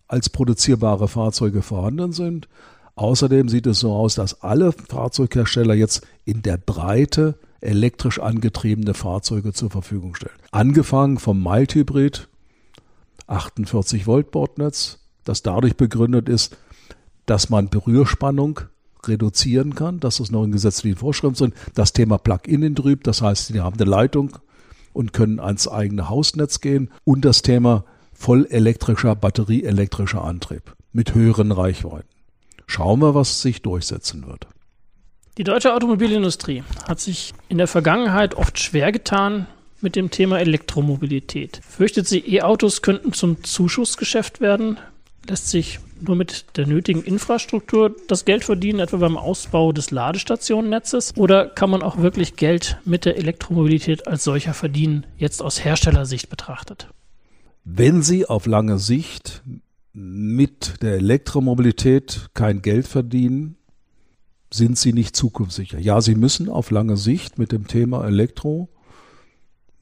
als 0.08 0.28
produzierbare 0.28 1.08
Fahrzeuge 1.08 1.62
vorhanden 1.62 2.12
sind. 2.12 2.48
Außerdem 2.96 3.48
sieht 3.48 3.66
es 3.66 3.80
so 3.80 3.92
aus, 3.92 4.14
dass 4.16 4.42
alle 4.42 4.72
Fahrzeughersteller 4.72 5.74
jetzt 5.74 6.06
in 6.24 6.42
der 6.42 6.58
Breite 6.58 7.38
elektrisch 7.60 8.18
angetriebene 8.18 8.94
Fahrzeuge 8.94 9.52
zur 9.52 9.70
Verfügung 9.70 10.14
stellen. 10.14 10.34
Angefangen 10.50 11.18
vom 11.18 11.42
Mild-Hybrid, 11.42 12.28
48 13.30 14.06
Volt 14.06 14.30
Bordnetz, 14.30 14.98
das 15.24 15.42
dadurch 15.42 15.76
begründet 15.76 16.28
ist, 16.28 16.56
dass 17.26 17.50
man 17.50 17.68
Berührspannung 17.68 18.60
reduzieren 19.06 19.74
kann, 19.74 20.00
dass 20.00 20.20
es 20.20 20.30
noch 20.30 20.44
in 20.44 20.52
gesetzlichen 20.52 20.98
Vorschriften 20.98 21.36
sind. 21.36 21.54
Das 21.74 21.92
Thema 21.92 22.18
Plug-in 22.18 22.74
drüben, 22.74 23.02
das 23.02 23.22
heißt, 23.22 23.46
sie 23.48 23.60
haben 23.60 23.78
eine 23.78 23.88
Leitung 23.88 24.38
und 24.92 25.12
können 25.12 25.40
ans 25.40 25.68
eigene 25.68 26.08
Hausnetz 26.08 26.60
gehen 26.60 26.90
und 27.04 27.24
das 27.24 27.42
Thema 27.42 27.84
vollelektrischer, 28.12 29.14
batterieelektrischer 29.14 30.22
Antrieb 30.22 30.74
mit 30.92 31.14
höheren 31.14 31.52
Reichweiten. 31.52 32.08
Schauen 32.66 33.00
wir, 33.00 33.14
was 33.14 33.42
sich 33.42 33.62
durchsetzen 33.62 34.26
wird. 34.26 34.46
Die 35.38 35.44
deutsche 35.44 35.74
Automobilindustrie 35.74 36.62
hat 36.86 37.00
sich 37.00 37.32
in 37.48 37.58
der 37.58 37.66
Vergangenheit 37.66 38.34
oft 38.34 38.58
schwer 38.58 38.92
getan 38.92 39.46
mit 39.82 39.96
dem 39.96 40.10
Thema 40.10 40.38
Elektromobilität. 40.40 41.60
Fürchtet 41.68 42.06
sie, 42.06 42.18
E-Autos 42.18 42.82
könnten 42.82 43.12
zum 43.12 43.42
Zuschussgeschäft 43.44 44.40
werden? 44.40 44.78
Lässt 45.28 45.48
sich 45.48 45.80
nur 46.00 46.16
mit 46.16 46.56
der 46.56 46.66
nötigen 46.66 47.02
Infrastruktur 47.02 47.94
das 48.08 48.24
Geld 48.24 48.44
verdienen, 48.44 48.80
etwa 48.80 48.96
beim 48.96 49.16
Ausbau 49.16 49.72
des 49.72 49.90
Ladestationennetzes? 49.90 51.16
Oder 51.16 51.46
kann 51.46 51.70
man 51.70 51.82
auch 51.82 51.98
wirklich 51.98 52.36
Geld 52.36 52.78
mit 52.84 53.04
der 53.04 53.16
Elektromobilität 53.16 54.06
als 54.06 54.24
solcher 54.24 54.54
verdienen, 54.54 55.06
jetzt 55.18 55.42
aus 55.42 55.64
Herstellersicht 55.64 56.30
betrachtet? 56.30 56.88
Wenn 57.64 58.02
Sie 58.02 58.26
auf 58.26 58.46
lange 58.46 58.78
Sicht 58.78 59.42
mit 59.92 60.82
der 60.82 60.94
Elektromobilität 60.94 62.30
kein 62.34 62.62
Geld 62.62 62.88
verdienen, 62.88 63.56
sind 64.52 64.78
Sie 64.78 64.92
nicht 64.92 65.14
zukunftssicher. 65.14 65.78
Ja, 65.78 66.00
Sie 66.00 66.14
müssen 66.14 66.48
auf 66.48 66.70
lange 66.70 66.96
Sicht 66.96 67.38
mit 67.38 67.52
dem 67.52 67.66
Thema 67.66 68.04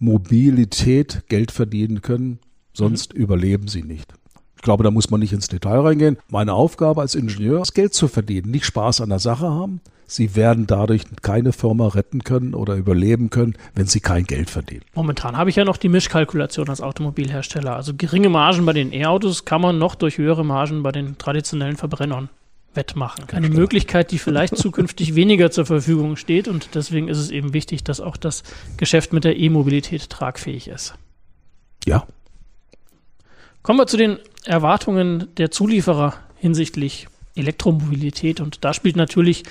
Elektromobilität 0.01 1.25
Geld 1.29 1.51
verdienen 1.51 2.03
können, 2.03 2.39
sonst 2.73 3.15
mhm. 3.15 3.21
überleben 3.21 3.69
Sie 3.69 3.83
nicht. 3.83 4.13
Ich 4.57 4.63
glaube, 4.63 4.83
da 4.83 4.91
muss 4.91 5.11
man 5.11 5.21
nicht 5.21 5.33
ins 5.33 5.49
Detail 5.49 5.81
reingehen. 5.81 6.19
Meine 6.31 6.53
Aufgabe 6.53 7.01
als 7.01 7.15
Ingenieur 7.15 7.63
ist 7.63 7.75
Geld 7.75 7.95
zu 7.95 8.09
verdienen, 8.09 8.51
nicht 8.51 8.65
Spaß 8.65 9.01
an 9.01 9.11
der 9.11 9.21
Sache 9.21 9.49
haben. 9.49 9.81
Sie 10.11 10.35
werden 10.35 10.67
dadurch 10.67 11.03
keine 11.23 11.53
Firma 11.53 11.89
retten 11.89 12.25
können 12.25 12.55
oder 12.55 12.75
überleben 12.77 13.29
können, 13.29 13.55
wenn 13.75 13.87
sie 13.87 14.01
kein 14.01 14.25
Geld 14.25 14.49
verdienen. 14.49 14.83
Momentan 14.95 15.37
habe 15.37 15.51
ich 15.51 15.57
ja 15.57 15.65
noch 15.65 15.77
die 15.77 15.91
Mischkalkulation 15.91 16.71
als 16.71 16.81
Automobilhersteller. 16.81 17.77
Also 17.77 17.93
geringe 17.95 18.31
Margen 18.31 18.65
bei 18.65 18.73
den 18.73 18.93
E-Autos 18.93 19.45
kann 19.45 19.61
man 19.61 19.79
noch 19.79 19.95
durch 19.95 20.17
höhere 20.17 20.47
Margen 20.47 20.83
bei 20.83 20.93
den 20.93 21.19
traditionellen 21.19 21.77
Verbrennern 21.77 22.31
wettmachen. 22.79 23.25
Eine 23.31 23.49
Stimmt. 23.49 23.59
Möglichkeit, 23.59 24.11
die 24.11 24.19
vielleicht 24.19 24.57
zukünftig 24.57 25.15
weniger 25.15 25.51
zur 25.51 25.67
Verfügung 25.67 26.17
steht. 26.17 26.49
Und 26.49 26.71
deswegen 26.75 27.09
ist 27.09 27.19
es 27.19 27.31
eben 27.31 27.53
wichtig, 27.53 27.85
dass 27.85 28.01
auch 28.01 28.17
das 28.17 28.43
Geschäft 28.79 29.13
mit 29.13 29.25
der 29.25 29.37
E-Mobilität 29.37 30.09
tragfähig 30.09 30.69
ist. 30.69 30.95
Ja, 31.85 32.07
Kommen 33.69 33.81
wir 33.81 33.87
zu 33.87 33.99
den 33.99 34.19
Erwartungen 34.47 35.29
der 35.37 35.51
Zulieferer 35.51 36.15
hinsichtlich 36.37 37.07
Elektromobilität 37.35 38.41
und 38.41 38.65
da 38.65 38.73
spielt 38.73 38.97
natürlich 38.97 39.43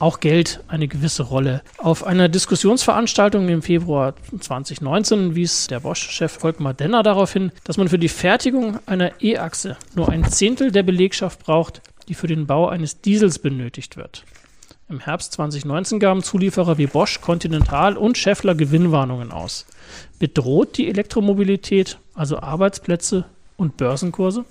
auch 0.00 0.18
Geld 0.18 0.60
eine 0.66 0.88
gewisse 0.88 1.22
Rolle. 1.22 1.62
Auf 1.78 2.04
einer 2.04 2.28
Diskussionsveranstaltung 2.28 3.48
im 3.48 3.62
Februar 3.62 4.14
2019 4.38 5.36
wies 5.36 5.68
der 5.68 5.78
Bosch-Chef 5.80 6.32
Volkmar 6.32 6.74
Denner 6.74 7.04
darauf 7.04 7.32
hin, 7.32 7.52
dass 7.62 7.76
man 7.76 7.88
für 7.88 7.98
die 8.00 8.08
Fertigung 8.08 8.78
einer 8.86 9.22
E-Achse 9.22 9.76
nur 9.94 10.08
ein 10.08 10.24
Zehntel 10.24 10.72
der 10.72 10.82
Belegschaft 10.82 11.38
braucht, 11.44 11.80
die 12.10 12.14
für 12.14 12.26
den 12.26 12.48
Bau 12.48 12.68
eines 12.68 13.00
Diesels 13.00 13.38
benötigt 13.38 13.96
wird. 13.96 14.24
Im 14.88 14.98
Herbst 14.98 15.32
2019 15.34 16.00
gaben 16.00 16.24
Zulieferer 16.24 16.76
wie 16.76 16.88
Bosch, 16.88 17.20
Continental 17.20 17.96
und 17.96 18.18
Schaeffler 18.18 18.56
Gewinnwarnungen 18.56 19.30
aus. 19.30 19.64
Bedroht 20.18 20.76
die 20.76 20.88
Elektromobilität 20.88 21.98
also 22.12 22.40
Arbeitsplätze 22.40 23.26
und 23.56 23.76
Börsenkurse? 23.76 24.44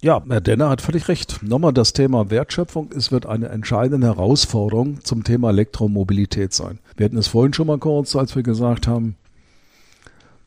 Ja, 0.00 0.22
Herr 0.26 0.40
Denner 0.40 0.70
hat 0.70 0.80
völlig 0.80 1.08
recht. 1.08 1.42
Nochmal 1.42 1.74
das 1.74 1.92
Thema 1.92 2.30
Wertschöpfung. 2.30 2.92
Es 2.96 3.12
wird 3.12 3.26
eine 3.26 3.50
entscheidende 3.50 4.06
Herausforderung 4.06 5.04
zum 5.04 5.24
Thema 5.24 5.50
Elektromobilität 5.50 6.54
sein. 6.54 6.78
Wir 6.96 7.04
hatten 7.04 7.18
es 7.18 7.28
vorhin 7.28 7.52
schon 7.52 7.66
mal 7.66 7.78
kurz, 7.78 8.16
als 8.16 8.34
wir 8.34 8.42
gesagt 8.42 8.86
haben, 8.86 9.16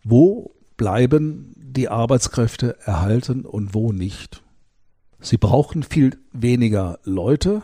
wo 0.03 0.49
bleiben 0.77 1.53
die 1.55 1.89
Arbeitskräfte 1.89 2.77
erhalten 2.85 3.45
und 3.45 3.75
wo 3.75 3.91
nicht. 3.91 4.41
Sie 5.21 5.37
brauchen 5.37 5.83
viel 5.83 6.17
weniger 6.33 6.99
Leute, 7.03 7.61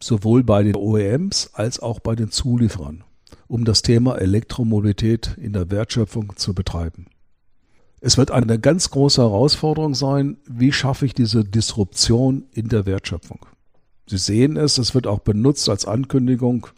sowohl 0.00 0.44
bei 0.44 0.62
den 0.62 0.76
OEMs 0.76 1.50
als 1.52 1.80
auch 1.80 1.98
bei 1.98 2.14
den 2.14 2.30
Zulieferern, 2.30 3.02
um 3.48 3.64
das 3.64 3.82
Thema 3.82 4.16
Elektromobilität 4.18 5.36
in 5.36 5.52
der 5.52 5.70
Wertschöpfung 5.70 6.36
zu 6.36 6.54
betreiben. 6.54 7.06
Es 8.00 8.18
wird 8.18 8.30
eine 8.30 8.58
ganz 8.58 8.90
große 8.90 9.20
Herausforderung 9.20 9.94
sein, 9.94 10.36
wie 10.46 10.72
schaffe 10.72 11.06
ich 11.06 11.14
diese 11.14 11.44
Disruption 11.44 12.44
in 12.52 12.68
der 12.68 12.86
Wertschöpfung. 12.86 13.46
Sie 14.06 14.18
sehen 14.18 14.56
es, 14.56 14.78
es 14.78 14.94
wird 14.94 15.06
auch 15.06 15.20
benutzt 15.20 15.68
als 15.68 15.86
Ankündigung, 15.86 16.68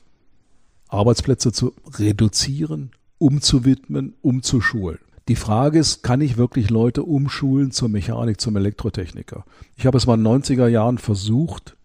Arbeitsplätze 0.88 1.52
zu 1.52 1.74
reduzieren, 1.98 2.92
umzuwidmen, 3.18 4.14
umzuschulen. 4.22 4.98
Die 5.28 5.36
Frage 5.36 5.78
ist, 5.78 6.02
kann 6.02 6.20
ich 6.20 6.36
wirklich 6.36 6.68
Leute 6.68 7.02
umschulen 7.02 7.70
zur 7.70 7.88
Mechanik, 7.88 8.40
zum 8.40 8.56
Elektrotechniker? 8.56 9.44
Ich 9.76 9.86
habe 9.86 9.96
es 9.96 10.06
mal 10.06 10.18
in 10.18 10.24
den 10.24 10.42
90er 10.42 10.68
Jahren 10.68 10.98
versucht, 10.98 11.76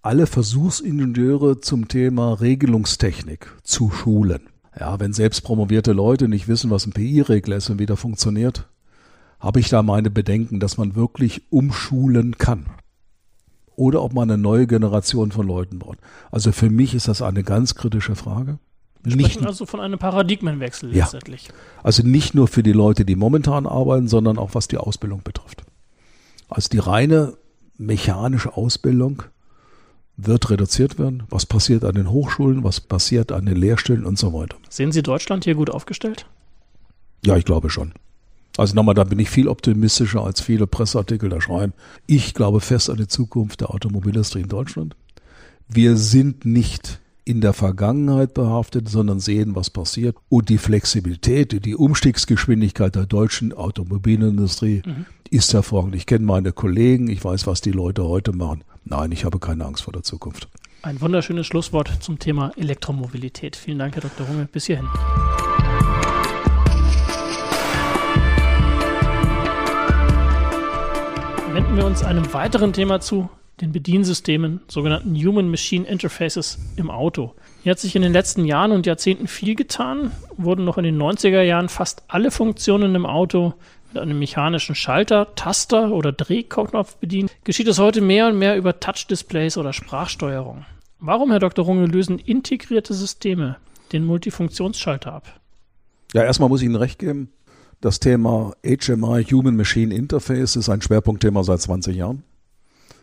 alle 0.00 0.26
Versuchsingenieure 0.26 1.60
zum 1.60 1.88
Thema 1.88 2.32
Regelungstechnik 2.34 3.52
zu 3.62 3.90
schulen. 3.90 4.48
Ja, 4.78 4.98
wenn 5.00 5.12
selbst 5.12 5.42
promovierte 5.42 5.92
Leute 5.92 6.28
nicht 6.28 6.48
wissen, 6.48 6.70
was 6.70 6.86
ein 6.86 6.92
PI-Regler 6.92 7.56
ist 7.56 7.70
und 7.70 7.78
wie 7.78 7.86
der 7.86 7.96
funktioniert, 7.96 8.66
habe 9.40 9.60
ich 9.60 9.68
da 9.68 9.82
meine 9.82 10.10
Bedenken, 10.10 10.60
dass 10.60 10.78
man 10.78 10.94
wirklich 10.94 11.50
umschulen 11.50 12.38
kann. 12.38 12.66
Oder 13.74 14.02
ob 14.02 14.14
man 14.14 14.30
eine 14.30 14.40
neue 14.40 14.66
Generation 14.66 15.32
von 15.32 15.46
Leuten 15.46 15.78
braucht. 15.78 15.98
Also 16.30 16.52
für 16.52 16.70
mich 16.70 16.94
ist 16.94 17.08
das 17.08 17.20
eine 17.20 17.42
ganz 17.42 17.74
kritische 17.74 18.16
Frage. 18.16 18.58
Wir 19.06 19.20
sprechen 19.20 19.40
nicht, 19.40 19.48
also 19.48 19.66
von 19.66 19.80
einem 19.80 19.98
Paradigmenwechsel 19.98 20.94
ja, 20.94 21.04
letztendlich. 21.04 21.48
Also 21.82 22.02
nicht 22.02 22.34
nur 22.34 22.48
für 22.48 22.62
die 22.62 22.72
Leute, 22.72 23.04
die 23.04 23.14
momentan 23.14 23.66
arbeiten, 23.66 24.08
sondern 24.08 24.38
auch 24.38 24.54
was 24.54 24.68
die 24.68 24.78
Ausbildung 24.78 25.22
betrifft. 25.22 25.62
Also 26.48 26.68
die 26.68 26.78
reine 26.78 27.34
mechanische 27.78 28.56
Ausbildung 28.56 29.22
wird 30.16 30.50
reduziert 30.50 30.98
werden? 30.98 31.24
Was 31.28 31.46
passiert 31.46 31.84
an 31.84 31.94
den 31.94 32.10
Hochschulen? 32.10 32.64
Was 32.64 32.80
passiert 32.80 33.32
an 33.32 33.46
den 33.46 33.56
Lehrstellen 33.56 34.04
und 34.04 34.18
so 34.18 34.32
weiter? 34.32 34.56
Sehen 34.68 34.92
Sie 34.92 35.02
Deutschland 35.02 35.44
hier 35.44 35.54
gut 35.54 35.70
aufgestellt? 35.70 36.26
Ja, 37.24 37.36
ich 37.36 37.44
glaube 37.44 37.70
schon. 37.70 37.92
Also 38.56 38.74
nochmal, 38.74 38.94
da 38.94 39.04
bin 39.04 39.18
ich 39.18 39.28
viel 39.28 39.48
optimistischer 39.48 40.24
als 40.24 40.40
viele 40.40 40.66
Presseartikel 40.66 41.28
da 41.28 41.40
schreiben. 41.40 41.74
Ich 42.06 42.32
glaube 42.32 42.60
fest 42.60 42.88
an 42.88 42.96
die 42.96 43.08
Zukunft 43.08 43.60
der 43.60 43.70
Automobilindustrie 43.70 44.40
in 44.40 44.48
Deutschland. 44.48 44.96
Wir 45.68 45.96
sind 45.96 46.46
nicht 46.46 47.00
in 47.26 47.40
der 47.40 47.52
Vergangenheit 47.52 48.34
behaftet, 48.34 48.88
sondern 48.88 49.18
sehen, 49.18 49.56
was 49.56 49.68
passiert. 49.68 50.16
Und 50.28 50.48
die 50.48 50.58
Flexibilität, 50.58 51.64
die 51.64 51.74
Umstiegsgeschwindigkeit 51.74 52.94
der 52.94 53.06
deutschen 53.06 53.52
Automobilindustrie 53.52 54.82
mhm. 54.86 55.06
ist 55.28 55.52
hervorragend. 55.52 55.96
Ich 55.96 56.06
kenne 56.06 56.24
meine 56.24 56.52
Kollegen, 56.52 57.08
ich 57.08 57.22
weiß, 57.24 57.48
was 57.48 57.60
die 57.60 57.72
Leute 57.72 58.04
heute 58.04 58.32
machen. 58.32 58.62
Nein, 58.84 59.10
ich 59.10 59.24
habe 59.24 59.40
keine 59.40 59.64
Angst 59.64 59.82
vor 59.82 59.92
der 59.92 60.04
Zukunft. 60.04 60.48
Ein 60.82 61.00
wunderschönes 61.00 61.48
Schlusswort 61.48 61.90
zum 62.00 62.20
Thema 62.20 62.52
Elektromobilität. 62.56 63.56
Vielen 63.56 63.80
Dank, 63.80 63.96
Herr 63.96 64.02
Dr. 64.02 64.24
Runge. 64.28 64.48
Bis 64.52 64.66
hierhin. 64.66 64.86
Wenden 71.52 71.76
wir 71.76 71.86
uns 71.86 72.04
einem 72.04 72.32
weiteren 72.32 72.72
Thema 72.72 73.00
zu, 73.00 73.28
den 73.60 73.72
Bediensystemen, 73.72 74.60
sogenannten 74.68 75.14
Human-Machine 75.14 75.86
Interfaces 75.86 76.58
im 76.76 76.90
Auto. 76.90 77.34
Hier 77.62 77.72
hat 77.72 77.78
sich 77.78 77.96
in 77.96 78.02
den 78.02 78.12
letzten 78.12 78.44
Jahren 78.44 78.72
und 78.72 78.86
Jahrzehnten 78.86 79.28
viel 79.28 79.54
getan, 79.54 80.12
wurden 80.36 80.64
noch 80.64 80.76
in 80.76 80.84
den 80.84 81.00
90er 81.00 81.42
Jahren 81.42 81.68
fast 81.68 82.02
alle 82.08 82.30
Funktionen 82.30 82.94
im 82.94 83.06
Auto 83.06 83.54
mit 83.92 84.02
einem 84.02 84.18
mechanischen 84.18 84.74
Schalter, 84.74 85.34
Taster 85.36 85.90
oder 85.90 86.12
Drehknopf 86.12 86.96
bedient, 86.96 87.32
geschieht 87.44 87.68
es 87.68 87.78
heute 87.78 88.02
mehr 88.02 88.28
und 88.28 88.38
mehr 88.38 88.56
über 88.56 88.78
Touch-Displays 88.78 89.56
oder 89.56 89.72
Sprachsteuerung. 89.72 90.66
Warum, 90.98 91.30
Herr 91.30 91.40
Dr. 91.40 91.64
Runge, 91.64 91.86
lösen 91.86 92.18
integrierte 92.18 92.92
Systeme 92.92 93.56
den 93.92 94.04
Multifunktionsschalter 94.04 95.12
ab? 95.12 95.40
Ja, 96.12 96.24
erstmal 96.24 96.48
muss 96.48 96.60
ich 96.60 96.66
Ihnen 96.66 96.76
recht 96.76 96.98
geben. 96.98 97.30
Das 97.80 98.00
Thema 98.00 98.54
HMI, 98.64 99.24
Human 99.24 99.56
Machine 99.56 99.94
Interface, 99.94 100.56
ist 100.56 100.68
ein 100.68 100.82
Schwerpunktthema 100.82 101.42
seit 101.42 101.60
20 101.60 101.96
Jahren. 101.96 102.22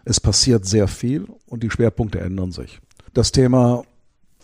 Es 0.05 0.19
passiert 0.19 0.65
sehr 0.65 0.87
viel 0.87 1.27
und 1.47 1.63
die 1.63 1.71
Schwerpunkte 1.71 2.19
ändern 2.19 2.51
sich. 2.51 2.79
Das 3.13 3.31
Thema 3.31 3.83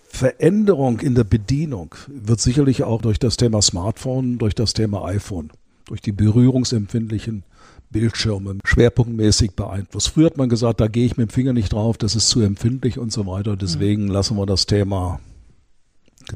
Veränderung 0.08 1.00
in 1.00 1.16
der 1.16 1.24
Bedienung 1.24 1.96
wird 2.08 2.40
sicherlich 2.40 2.84
auch 2.84 3.02
durch 3.02 3.20
das 3.20 3.38
Thema 3.38 3.62
Smartphone, 3.62 4.38
durch 4.38 4.56
das 4.56 4.74
Thema 4.74 5.06
iPhone, 5.06 5.52
durch 5.86 6.02
die 6.02 6.12
berührungsempfindlichen 6.12 7.44
Bildschirme 7.92 8.58
schwerpunktmäßig 8.64 9.52
beeinflusst. 9.52 10.10
Früher 10.10 10.28
hat 10.28 10.38
man 10.38 10.50
gesagt, 10.50 10.80
da 10.80 10.88
gehe 10.88 11.06
ich 11.06 11.18
mit 11.18 11.30
dem 11.30 11.34
Finger 11.34 11.54
nicht 11.54 11.74
drauf, 11.74 11.98
das 11.98 12.16
ist 12.16 12.30
zu 12.30 12.42
empfindlich 12.42 13.00
und 13.00 13.12
so 13.12 13.26
weiter. 13.26 13.56
Deswegen 13.56 14.06
mhm. 14.06 14.12
lassen 14.12 14.38
wir 14.38 14.46
das 14.46 14.66
Thema 14.66 15.20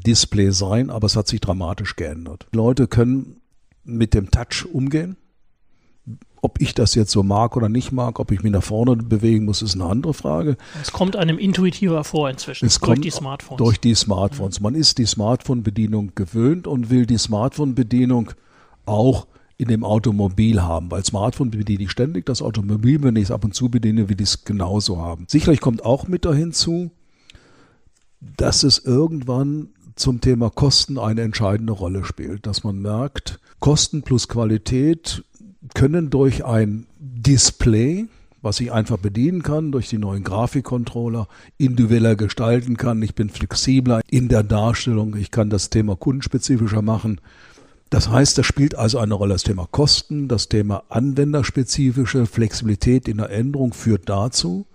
Display 0.06 0.50
sein, 0.50 0.90
aber 0.90 1.06
es 1.06 1.16
hat 1.16 1.28
sich 1.28 1.40
dramatisch 1.40 1.96
geändert. 1.96 2.46
Leute 2.52 2.88
können 2.88 3.40
mit 3.84 4.14
dem 4.14 4.30
Touch 4.30 4.66
umgehen. 4.72 5.16
Ob 6.44 6.60
ich 6.60 6.74
das 6.74 6.94
jetzt 6.94 7.10
so 7.10 7.22
mag 7.22 7.56
oder 7.56 7.70
nicht 7.70 7.90
mag, 7.90 8.20
ob 8.20 8.30
ich 8.30 8.42
mich 8.42 8.52
nach 8.52 8.62
vorne 8.62 8.96
bewegen 8.96 9.46
muss, 9.46 9.62
ist 9.62 9.76
eine 9.76 9.86
andere 9.86 10.12
Frage. 10.12 10.58
Es 10.82 10.92
kommt 10.92 11.16
einem 11.16 11.38
intuitiver 11.38 12.04
vor 12.04 12.28
inzwischen 12.28 12.66
es 12.66 12.78
durch 12.78 13.00
die 13.00 13.10
Smartphones. 13.10 13.56
Durch 13.56 13.80
die 13.80 13.94
Smartphones. 13.94 14.60
Man 14.60 14.74
ist 14.74 14.98
die 14.98 15.06
Smartphone-Bedienung 15.06 16.12
gewöhnt 16.14 16.66
und 16.66 16.90
will 16.90 17.06
die 17.06 17.16
Smartphone-Bedienung 17.16 18.32
auch 18.84 19.26
in 19.56 19.68
dem 19.68 19.84
Automobil 19.84 20.60
haben, 20.60 20.90
weil 20.90 21.02
Smartphone 21.02 21.50
bediene 21.50 21.84
ich 21.84 21.90
ständig, 21.90 22.26
das 22.26 22.42
Automobil, 22.42 23.02
wenn 23.02 23.16
ich 23.16 23.22
es 23.22 23.30
ab 23.30 23.42
und 23.42 23.54
zu 23.54 23.70
bediene, 23.70 24.10
will 24.10 24.20
ich 24.20 24.28
es 24.28 24.44
genauso 24.44 24.98
haben. 24.98 25.24
Sicherlich 25.28 25.62
kommt 25.62 25.82
auch 25.82 26.08
mit 26.08 26.26
dahin 26.26 26.52
zu, 26.52 26.90
dass 28.20 28.64
es 28.64 28.84
irgendwann 28.84 29.70
zum 29.96 30.20
Thema 30.20 30.50
Kosten 30.50 30.98
eine 30.98 31.22
entscheidende 31.22 31.72
Rolle 31.72 32.04
spielt, 32.04 32.46
dass 32.46 32.64
man 32.64 32.80
merkt, 32.80 33.40
Kosten 33.60 34.02
plus 34.02 34.28
Qualität 34.28 35.24
können 35.72 36.10
durch 36.10 36.44
ein 36.44 36.86
Display, 36.98 38.06
was 38.42 38.60
ich 38.60 38.70
einfach 38.70 38.98
bedienen 38.98 39.42
kann, 39.42 39.72
durch 39.72 39.88
die 39.88 39.98
neuen 39.98 40.22
Grafikcontroller, 40.22 41.28
individueller 41.56 42.14
gestalten 42.14 42.76
kann. 42.76 43.02
Ich 43.02 43.14
bin 43.14 43.30
flexibler 43.30 44.02
in 44.10 44.28
der 44.28 44.42
Darstellung. 44.42 45.16
Ich 45.16 45.30
kann 45.30 45.48
das 45.48 45.70
Thema 45.70 45.96
kundenspezifischer 45.96 46.82
machen. 46.82 47.20
Das 47.88 48.10
heißt, 48.10 48.36
das 48.36 48.44
spielt 48.44 48.74
also 48.74 48.98
eine 48.98 49.14
Rolle. 49.14 49.34
Das 49.34 49.44
Thema 49.44 49.66
Kosten, 49.70 50.28
das 50.28 50.48
Thema 50.48 50.84
anwenderspezifische 50.90 52.26
Flexibilität 52.26 53.08
in 53.08 53.18
der 53.18 53.30
Änderung 53.30 53.72
führt 53.72 54.08
dazu, 54.08 54.66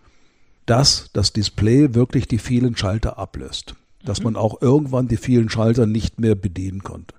dass 0.65 1.10
das 1.13 1.34
Display 1.34 1.93
wirklich 1.93 2.27
die 2.27 2.38
vielen 2.38 2.75
Schalter 2.75 3.17
ablöst. 3.17 3.75
Dass 4.03 4.19
mhm. 4.19 4.25
man 4.25 4.36
auch 4.36 4.62
irgendwann 4.62 5.08
die 5.08 5.17
vielen 5.17 5.50
Schalter 5.50 5.86
nicht 5.86 6.19
mehr 6.19 6.36
bedienen 6.36 6.81
konnte. 6.81 7.15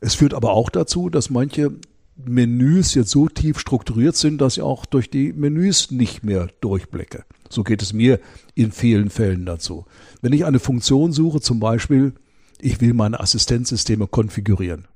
Es 0.00 0.14
führt 0.14 0.34
aber 0.34 0.50
auch 0.50 0.70
dazu, 0.70 1.08
dass 1.08 1.30
manche 1.30 1.72
Menüs 2.16 2.94
jetzt 2.94 3.10
so 3.10 3.28
tief 3.28 3.58
strukturiert 3.58 4.16
sind, 4.16 4.40
dass 4.40 4.56
ich 4.56 4.62
auch 4.62 4.86
durch 4.86 5.10
die 5.10 5.32
Menüs 5.32 5.90
nicht 5.90 6.22
mehr 6.22 6.48
durchblicke. 6.60 7.24
So 7.48 7.64
geht 7.64 7.82
es 7.82 7.92
mir 7.92 8.20
in 8.54 8.72
vielen 8.72 9.10
Fällen 9.10 9.46
dazu. 9.46 9.84
Wenn 10.22 10.32
ich 10.32 10.44
eine 10.44 10.60
Funktion 10.60 11.12
suche, 11.12 11.40
zum 11.40 11.60
Beispiel, 11.60 12.12
ich 12.60 12.80
will 12.80 12.94
meine 12.94 13.20
Assistenzsysteme 13.20 14.06
konfigurieren. 14.06 14.86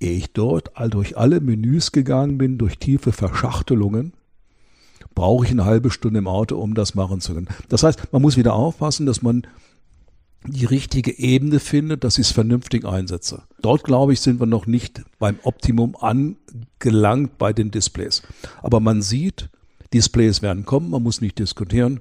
Ehe 0.00 0.16
ich 0.16 0.32
dort 0.32 0.76
all 0.76 0.90
durch 0.90 1.16
alle 1.16 1.40
Menüs 1.40 1.92
gegangen 1.92 2.38
bin, 2.38 2.58
durch 2.58 2.78
tiefe 2.78 3.12
Verschachtelungen, 3.12 4.12
brauche 5.14 5.44
ich 5.44 5.50
eine 5.50 5.64
halbe 5.64 5.90
Stunde 5.90 6.18
im 6.18 6.28
Auto, 6.28 6.56
um 6.56 6.74
das 6.74 6.94
machen 6.94 7.20
zu 7.20 7.34
können. 7.34 7.48
Das 7.68 7.82
heißt, 7.82 8.12
man 8.12 8.22
muss 8.22 8.36
wieder 8.36 8.54
aufpassen, 8.54 9.06
dass 9.06 9.22
man 9.22 9.46
die 10.46 10.64
richtige 10.64 11.18
Ebene 11.18 11.60
findet, 11.60 12.04
dass 12.04 12.18
ich 12.18 12.28
es 12.28 12.32
vernünftig 12.32 12.84
einsetze. 12.84 13.42
Dort, 13.60 13.84
glaube 13.84 14.12
ich, 14.12 14.20
sind 14.20 14.40
wir 14.40 14.46
noch 14.46 14.66
nicht 14.66 15.02
beim 15.18 15.38
Optimum 15.42 15.96
angelangt 15.96 17.38
bei 17.38 17.52
den 17.52 17.70
Displays. 17.70 18.22
Aber 18.62 18.80
man 18.80 19.02
sieht, 19.02 19.48
Displays 19.92 20.42
werden 20.42 20.64
kommen, 20.64 20.90
man 20.90 21.02
muss 21.02 21.20
nicht 21.20 21.38
diskutieren. 21.38 22.00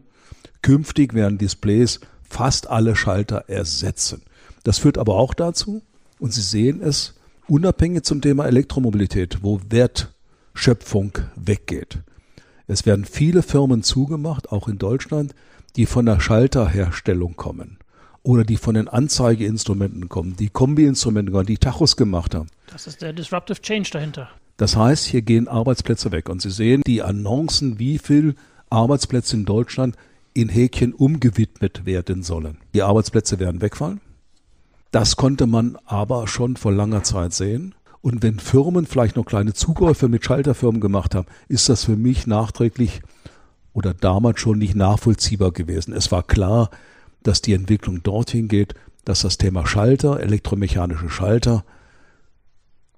Künftig 0.61 1.13
werden 1.13 1.37
Displays 1.37 1.99
fast 2.21 2.69
alle 2.69 2.95
Schalter 2.95 3.45
ersetzen. 3.47 4.21
Das 4.63 4.79
führt 4.79 4.97
aber 4.97 5.15
auch 5.15 5.33
dazu, 5.33 5.81
und 6.19 6.33
Sie 6.33 6.41
sehen 6.41 6.81
es, 6.81 7.15
unabhängig 7.47 8.03
zum 8.03 8.21
Thema 8.21 8.45
Elektromobilität, 8.45 9.39
wo 9.43 9.61
Wertschöpfung 9.69 11.13
weggeht. 11.35 11.99
Es 12.67 12.85
werden 12.85 13.05
viele 13.05 13.43
Firmen 13.43 13.83
zugemacht, 13.83 14.51
auch 14.51 14.67
in 14.67 14.77
Deutschland, 14.77 15.33
die 15.77 15.85
von 15.85 16.05
der 16.05 16.19
Schalterherstellung 16.19 17.35
kommen 17.37 17.77
oder 18.27 18.43
die 18.43 18.57
von 18.57 18.75
den 18.75 18.89
Anzeigeinstrumenten 18.89 20.09
kommen, 20.09 20.35
die 20.35 20.49
Kombi-Instrumente 20.49 21.31
kommen, 21.31 21.45
die 21.45 21.57
Tachos 21.57 21.95
gemacht 21.95 22.35
haben. 22.35 22.49
Das 22.69 22.85
ist 22.85 23.01
der 23.01 23.13
Disruptive 23.13 23.61
Change 23.61 23.89
dahinter. 23.93 24.29
Das 24.57 24.75
heißt, 24.75 25.05
hier 25.05 25.21
gehen 25.21 25.47
Arbeitsplätze 25.47 26.11
weg. 26.11 26.27
Und 26.27 26.41
Sie 26.41 26.49
sehen 26.49 26.81
die 26.85 27.01
Annoncen, 27.01 27.79
wie 27.79 27.97
viel 27.99 28.35
Arbeitsplätze 28.69 29.37
in 29.37 29.45
Deutschland 29.45 29.95
in 30.33 30.49
Häkchen 30.49 30.93
umgewidmet 30.93 31.85
werden 31.85 32.21
sollen. 32.21 32.57
Die 32.73 32.81
Arbeitsplätze 32.81 33.39
werden 33.39 33.61
wegfallen. 33.61 34.01
Das 34.91 35.15
konnte 35.15 35.47
man 35.47 35.77
aber 35.85 36.27
schon 36.27 36.57
vor 36.57 36.73
langer 36.73 37.03
Zeit 37.03 37.33
sehen. 37.33 37.75
Und 38.01 38.23
wenn 38.23 38.39
Firmen 38.39 38.87
vielleicht 38.87 39.15
noch 39.15 39.25
kleine 39.25 39.53
Zukäufe 39.53 40.09
mit 40.09 40.25
Schalterfirmen 40.25 40.81
gemacht 40.81 41.15
haben, 41.15 41.27
ist 41.47 41.69
das 41.69 41.85
für 41.85 41.95
mich 41.95 42.27
nachträglich 42.27 43.01
oder 43.71 43.93
damals 43.93 44.41
schon 44.41 44.57
nicht 44.57 44.75
nachvollziehbar 44.75 45.53
gewesen. 45.53 45.93
Es 45.93 46.11
war 46.11 46.23
klar, 46.23 46.69
dass 47.23 47.41
die 47.41 47.53
Entwicklung 47.53 48.03
dorthin 48.03 48.47
geht, 48.47 48.73
dass 49.05 49.21
das 49.21 49.37
Thema 49.37 49.65
Schalter, 49.65 50.19
elektromechanische 50.19 51.09
Schalter, 51.09 51.63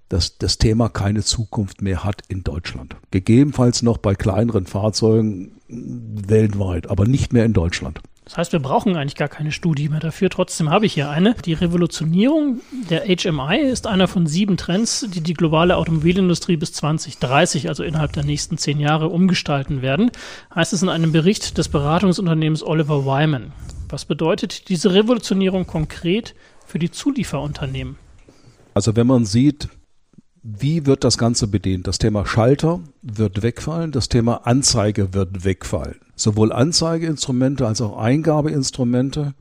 dass 0.10 0.40
das 0.40 0.58
Thema 0.58 0.90
keine 0.90 1.22
Zukunft 1.22 1.82
mehr 1.82 2.04
hat 2.04 2.24
in 2.28 2.44
Deutschland. 2.44 2.96
Gegebenenfalls 3.12 3.84
noch 3.84 4.00
bei 4.00 4.16
kleineren 4.16 4.66
Fahrzeugen 4.66 5.52
weltweit, 5.68 6.90
aber 6.90 7.06
nicht 7.06 7.32
mehr 7.32 7.46
in 7.46 7.54
Deutschland. 7.54 8.02
Das 8.26 8.38
heißt, 8.38 8.52
wir 8.52 8.60
brauchen 8.60 8.96
eigentlich 8.96 9.16
gar 9.16 9.28
keine 9.28 9.52
Studie 9.52 9.90
mehr 9.90 10.00
dafür. 10.00 10.30
Trotzdem 10.30 10.70
habe 10.70 10.86
ich 10.86 10.94
hier 10.94 11.10
eine. 11.10 11.34
Die 11.46 11.54
Revolutionierung 11.54 12.60
der 12.90 13.06
HMI 13.06 13.58
ist 13.60 13.88
einer 13.88 14.08
von 14.08 14.28
sieben 14.28 14.56
Trends, 14.56 15.08
die 15.10 15.22
die 15.22 15.34
globale 15.34 15.78
Automobilindustrie 15.78 16.56
bis 16.56 16.74
2030, 16.74 17.70
also 17.70 17.82
innerhalb 17.84 18.14
der 18.14 18.24
nächsten 18.24 18.60
zehn 18.60 18.80
Jahre, 18.80 19.10
umgestalten 19.10 19.82
werden, 19.82 20.12
heißt 20.54 20.74
es 20.74 20.84
in 20.84 20.90
einem 20.90 21.12
Bericht 21.12 21.58
des 21.58 21.70
Beratungsunternehmens 21.70 22.62
Oliver 22.64 23.04
Wyman. 23.04 23.52
Was 23.90 24.06
bedeutet 24.06 24.70
diese 24.70 24.94
Revolutionierung 24.94 25.66
konkret 25.66 26.36
für 26.66 26.78
die 26.78 26.92
Zulieferunternehmen? 26.92 27.98
Also 28.76 28.96
wenn 28.96 29.08
man 29.08 29.26
sieht, 29.26 29.68
wie 30.44 30.86
wird 30.86 31.04
das 31.04 31.18
Ganze 31.18 31.48
bedient? 31.48 31.88
Das 31.88 31.98
Thema 31.98 32.26
Schalter 32.26 32.82
wird 33.02 33.42
wegfallen, 33.42 33.92
das 33.92 34.08
Thema 34.08 34.48
Anzeige 34.48 35.14
wird 35.14 35.44
wegfallen. 35.44 36.00
Sowohl 36.16 36.54
Anzeigeinstrumente 36.54 37.66
als 37.66 37.82
auch 37.82 37.98
Eingabeinstrumente, 37.98 39.34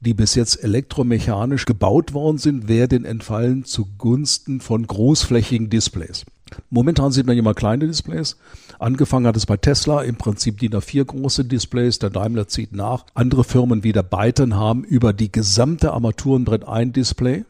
die 0.00 0.14
bis 0.14 0.34
jetzt 0.34 0.62
elektromechanisch 0.62 1.64
gebaut 1.64 2.14
worden 2.14 2.38
sind, 2.38 2.68
werden 2.68 3.04
entfallen 3.04 3.64
zugunsten 3.64 4.60
von 4.60 4.86
großflächigen 4.86 5.68
Displays. 5.68 6.24
Momentan 6.70 7.12
sieht 7.12 7.26
man 7.26 7.36
immer 7.36 7.54
kleine 7.54 7.86
Displays. 7.86 8.36
Angefangen 8.78 9.26
hat 9.26 9.36
es 9.36 9.46
bei 9.46 9.56
Tesla, 9.56 10.02
im 10.02 10.16
Prinzip 10.16 10.58
DIN 10.58 10.72
A4 10.72 11.04
große 11.04 11.44
Displays, 11.44 11.98
der 11.98 12.10
Daimler 12.10 12.48
zieht 12.48 12.72
nach. 12.72 13.04
Andere 13.14 13.44
Firmen 13.44 13.82
wie 13.82 13.92
der 13.92 14.02
Byton 14.02 14.54
haben 14.54 14.84
über 14.84 15.12
die 15.12 15.32
gesamte 15.32 15.92
Armaturenbrett 15.92 16.66
ein 16.66 16.92
Display, 16.92 17.44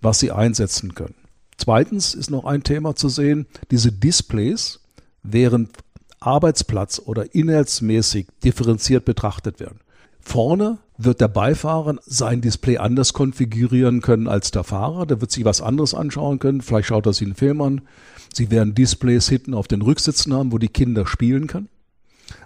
was 0.00 0.20
sie 0.20 0.30
einsetzen 0.30 0.94
können. 0.94 1.14
Zweitens 1.56 2.14
ist 2.14 2.30
noch 2.30 2.44
ein 2.44 2.62
Thema 2.62 2.96
zu 2.96 3.08
sehen, 3.08 3.46
diese 3.70 3.92
Displays 3.92 4.80
während 5.22 5.70
Arbeitsplatz 6.20 7.00
oder 7.04 7.34
inhaltsmäßig 7.34 8.28
differenziert 8.44 9.04
betrachtet 9.04 9.60
werden. 9.60 9.80
Vorne 10.20 10.78
wird 10.96 11.20
der 11.20 11.28
Beifahrer 11.28 11.96
sein 12.06 12.40
Display 12.40 12.78
anders 12.78 13.12
konfigurieren 13.12 14.00
können 14.00 14.28
als 14.28 14.52
der 14.52 14.62
Fahrer. 14.62 15.04
Der 15.04 15.20
wird 15.20 15.32
sich 15.32 15.44
was 15.44 15.60
anderes 15.60 15.94
anschauen 15.94 16.38
können. 16.38 16.60
Vielleicht 16.60 16.88
schaut 16.88 17.06
er 17.06 17.12
sich 17.12 17.26
einen 17.26 17.34
Film 17.34 17.60
an. 17.60 17.80
Sie 18.34 18.50
werden 18.50 18.74
Displays 18.74 19.28
hinten 19.28 19.54
auf 19.54 19.68
den 19.68 19.82
Rücksitzen 19.82 20.32
haben, 20.32 20.52
wo 20.52 20.58
die 20.58 20.68
Kinder 20.68 21.06
spielen 21.06 21.46
können. 21.46 21.68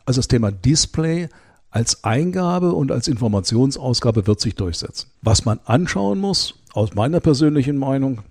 Also 0.04 0.18
das 0.18 0.28
Thema 0.28 0.50
Display 0.50 1.28
als 1.70 2.04
Eingabe 2.04 2.72
und 2.72 2.90
als 2.90 3.08
Informationsausgabe 3.08 4.26
wird 4.26 4.40
sich 4.40 4.54
durchsetzen. 4.54 5.10
Was 5.22 5.44
man 5.44 5.60
anschauen 5.64 6.18
muss, 6.18 6.54
aus 6.72 6.94
meiner 6.94 7.20
persönlichen 7.20 7.76
Meinung, 7.76 8.22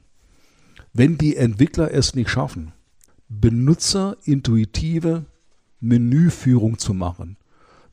wenn 0.94 1.18
die 1.18 1.36
Entwickler 1.36 1.94
es 1.94 2.16
nicht 2.16 2.30
schaffen, 2.30 2.74
benutzerintuitive 3.30 5.26
Menüführung 5.80 6.78
zu 6.78 6.94
machen, 6.94 7.38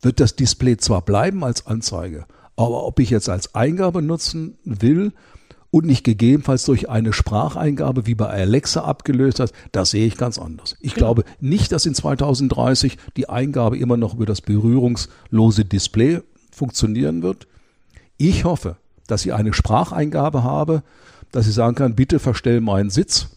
wird 0.01 0.20
das 0.20 0.37
Display 0.37 0.77
zwar 0.77 1.03
bleiben 1.03 1.44
als 1.44 1.66
Anzeige, 1.66 2.27
aber 2.57 2.85
ob 2.85 2.98
ich 3.01 3.11
jetzt 3.11 3.29
als 3.29 3.55
Eingabe 3.55 4.03
nutzen 4.03 4.59
will 4.64 5.12
und 5.73 5.87
nicht 5.87 6.05
gegebenenfalls 6.05 6.65
durch 6.65 6.91
eine 6.91 7.15
Spracheingabe 7.15 8.07
wie 8.07 8.15
bei 8.15 8.27
Alexa 8.27 8.83
abgelöst 8.83 9.41
hat, 9.41 9.53
das 9.73 9.91
sehe 9.91 10.07
ich 10.07 10.19
ganz 10.19 10.39
anders. 10.39 10.77
Ich 10.81 10.95
genau. 10.95 11.15
glaube 11.15 11.25
nicht, 11.41 11.73
dass 11.73 11.87
in 11.87 11.95
2030 11.95 12.99
die 13.17 13.29
Eingabe 13.31 13.79
immer 13.79 13.97
noch 13.97 14.15
über 14.15 14.27
das 14.27 14.43
berührungslose 14.43 15.65
Display 15.65 16.21
funktionieren 16.55 17.23
wird. 17.23 17.49
Ich 18.19 18.45
hoffe, 18.45 18.77
dass 19.07 19.25
ich 19.25 19.33
eine 19.33 19.55
Spracheingabe 19.55 20.45
habe, 20.45 20.83
dass 21.33 21.49
ich 21.49 21.55
sagen 21.55 21.75
kann, 21.75 21.97
bitte 21.97 22.19
verstell 22.19 22.61
meinen 22.61 22.91
Sitz 22.91 23.31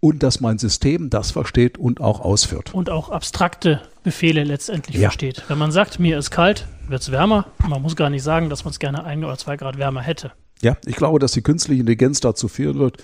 und 0.00 0.24
dass 0.24 0.40
mein 0.40 0.58
System 0.58 1.10
das 1.10 1.30
versteht 1.30 1.78
und 1.78 2.00
auch 2.00 2.20
ausführt. 2.20 2.74
Und 2.74 2.90
auch 2.90 3.10
abstrakte 3.10 3.82
Befehle 4.02 4.42
letztendlich 4.42 4.96
ja. 4.96 5.02
versteht. 5.10 5.44
Wenn 5.46 5.58
man 5.58 5.70
sagt, 5.70 6.00
mir 6.00 6.18
ist 6.18 6.32
kalt, 6.32 6.66
wird 6.88 7.02
es 7.02 7.12
wärmer. 7.12 7.46
Man 7.68 7.82
muss 7.82 7.94
gar 7.94 8.10
nicht 8.10 8.24
sagen, 8.24 8.50
dass 8.50 8.64
man 8.64 8.72
es 8.72 8.80
gerne 8.80 9.04
ein 9.04 9.24
oder 9.24 9.38
zwei 9.38 9.56
Grad 9.56 9.78
wärmer 9.78 10.02
hätte. 10.02 10.32
Ja, 10.62 10.76
ich 10.86 10.96
glaube, 10.96 11.18
dass 11.18 11.32
die 11.32 11.42
künstliche 11.42 11.80
Intelligenz 11.80 12.20
dazu 12.20 12.48
führen 12.48 12.78
wird, 12.78 13.02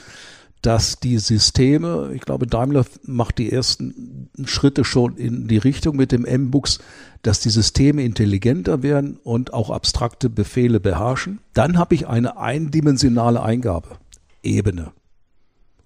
dass 0.62 0.98
die 0.98 1.18
Systeme, 1.18 2.12
ich 2.14 2.22
glaube, 2.22 2.46
Daimler 2.46 2.86
macht 3.02 3.38
die 3.38 3.52
ersten 3.52 4.30
Schritte 4.44 4.84
schon 4.84 5.16
in 5.16 5.46
die 5.46 5.58
Richtung 5.58 5.96
mit 5.96 6.10
dem 6.10 6.24
M-Books, 6.24 6.78
dass 7.22 7.40
die 7.40 7.50
Systeme 7.50 8.02
intelligenter 8.02 8.82
werden 8.82 9.18
und 9.22 9.52
auch 9.52 9.70
abstrakte 9.70 10.30
Befehle 10.30 10.80
beherrschen. 10.80 11.40
Dann 11.52 11.78
habe 11.78 11.94
ich 11.94 12.06
eine 12.06 12.38
eindimensionale 12.38 13.42
Eingabe. 13.42 13.98
Ebene 14.42 14.92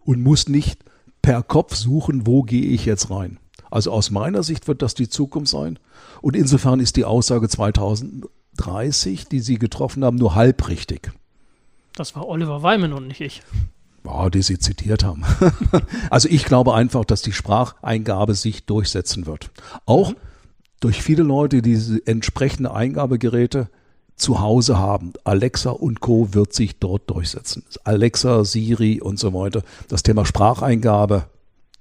und 0.09 0.22
muss 0.22 0.48
nicht 0.48 0.85
per 1.20 1.42
Kopf 1.42 1.74
suchen, 1.74 2.26
wo 2.26 2.42
gehe 2.42 2.64
ich 2.64 2.87
jetzt 2.87 3.11
rein. 3.11 3.38
Also 3.70 3.92
aus 3.92 4.11
meiner 4.11 4.42
Sicht 4.42 4.66
wird 4.66 4.81
das 4.81 4.94
die 4.94 5.11
Zukunft 5.11 5.50
sein. 5.50 5.78
Und 6.22 6.35
insofern 6.35 6.81
ist 6.81 6.96
die 6.96 7.04
Aussage 7.04 7.46
2030, 7.46 9.26
die 9.28 9.40
Sie 9.40 9.59
getroffen 9.59 10.02
haben, 10.02 10.16
nur 10.16 10.35
halb 10.35 10.66
richtig. 10.68 11.12
Das 11.98 12.14
war 12.14 12.28
Oliver 12.28 12.62
Weimann 12.62 12.92
und 12.92 13.08
nicht 13.08 13.20
ich. 13.20 13.42
Ja, 14.04 14.30
die 14.30 14.42
Sie 14.42 14.58
zitiert 14.58 15.02
haben. 15.02 15.24
also 16.11 16.28
ich 16.28 16.44
glaube 16.44 16.74
einfach, 16.74 17.04
dass 17.04 17.22
die 17.22 17.32
Spracheingabe 17.32 18.34
sich 18.34 18.64
durchsetzen 18.64 19.26
wird. 19.26 19.50
Auch 19.84 20.14
durch 20.78 21.02
viele 21.02 21.24
Leute, 21.24 21.61
die 21.61 21.70
diese 21.70 22.06
entsprechende 22.06 22.72
Eingabegeräte 22.72 23.68
zu 24.14 24.40
Hause 24.40 24.78
haben. 24.78 25.12
Alexa 25.24 25.70
und 25.70 26.00
Co. 26.00 26.34
wird 26.34 26.52
sich 26.52 26.78
dort 26.78 27.11
durchsetzen. 27.11 27.64
Alexa, 27.82 28.44
Siri 28.44 29.00
und 29.00 29.18
so 29.18 29.34
weiter. 29.34 29.62
Das 29.88 30.04
Thema 30.04 30.24
Spracheingabe 30.24 31.24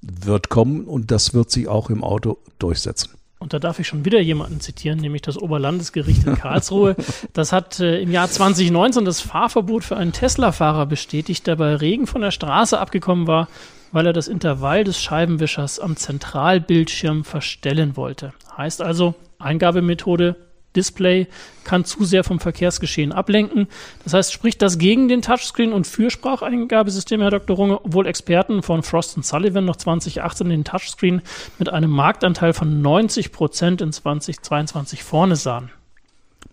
wird 0.01 0.49
kommen 0.49 0.86
und 0.86 1.12
das 1.12 1.36
wird 1.36 1.51
sich 1.51 1.67
auch 1.67 1.91
im 1.91 2.03
Auto 2.03 2.38
durchsetzen. 2.58 3.12
Und 3.39 3.54
da 3.54 3.60
darf 3.60 3.80
ich 3.80 3.88
schon 3.88 4.04
wieder 4.04 4.19
jemanden 4.19 4.60
zitieren, 4.60 5.00
nämlich 5.00 5.21
das 5.21 5.38
Oberlandesgericht 5.38 6.26
in 6.26 6.36
Karlsruhe. 6.39 6.95
Das 7.34 7.52
hat 7.52 7.80
äh, 7.80 8.02
im 8.02 8.12
Jahr 8.12 8.30
2019 8.30 9.06
das 9.06 9.21
Fahrverbot 9.21 9.84
für 9.84 9.97
einen 9.97 10.12
Tesla-Fahrer 10.12 10.86
bestätigt, 10.88 11.45
der 11.45 11.56
bei 11.56 11.76
Regen 11.76 12.08
von 12.08 12.21
der 12.21 12.32
Straße 12.32 12.80
abgekommen 12.80 13.28
war, 13.28 13.47
weil 13.91 14.08
er 14.08 14.13
das 14.13 14.28
Intervall 14.28 14.84
des 14.84 15.00
Scheibenwischers 15.02 15.80
am 15.80 15.95
Zentralbildschirm 15.95 17.23
verstellen 17.23 17.95
wollte. 17.95 18.34
Heißt 18.58 18.82
also, 18.82 19.13
Eingabemethode 19.39 20.36
Display 20.75 21.27
kann 21.63 21.86
zu 21.86 22.06
sehr 22.06 22.23
vom 22.23 22.39
Verkehrsgeschehen 22.39 23.12
ablenken. 23.12 23.67
Das 24.03 24.13
heißt, 24.13 24.32
spricht 24.32 24.62
das 24.62 24.77
gegen 24.77 25.08
den 25.08 25.21
Touchscreen 25.21 25.73
und 25.73 25.88
für 25.88 26.10
Spracheingabesysteme, 26.10 27.23
Herr 27.23 27.32
Dr. 27.32 27.56
Runge, 27.56 27.84
obwohl 27.84 28.08
Experten 28.08 28.62
von 28.62 28.84
Frost 28.84 29.21
Sullivan 29.23 29.65
noch 29.65 29.75
2018 29.75 30.49
den 30.49 30.63
Touchscreen 30.63 31.21
mit 31.60 31.69
einem 31.69 31.89
Marktanteil 31.89 32.53
von 32.53 32.82
90 32.82 33.32
Prozent 33.32 33.82
in 33.82 33.91
2022 33.91 35.03
vorne 35.03 35.36
sahen? 35.36 35.71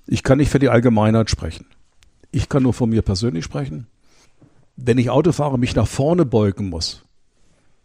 Ich 0.06 0.22
kann 0.22 0.38
nicht 0.38 0.50
für 0.50 0.58
die 0.58 0.68
Allgemeinheit 0.68 1.30
sprechen. 1.30 1.66
Ich 2.30 2.48
kann 2.48 2.62
nur 2.62 2.74
von 2.74 2.90
mir 2.90 3.02
persönlich 3.02 3.44
sprechen. 3.44 3.86
Wenn 4.76 4.98
ich 4.98 5.10
Auto 5.10 5.32
fahre, 5.32 5.58
mich 5.58 5.76
nach 5.76 5.86
vorne 5.86 6.24
beugen 6.24 6.68
muss, 6.68 7.04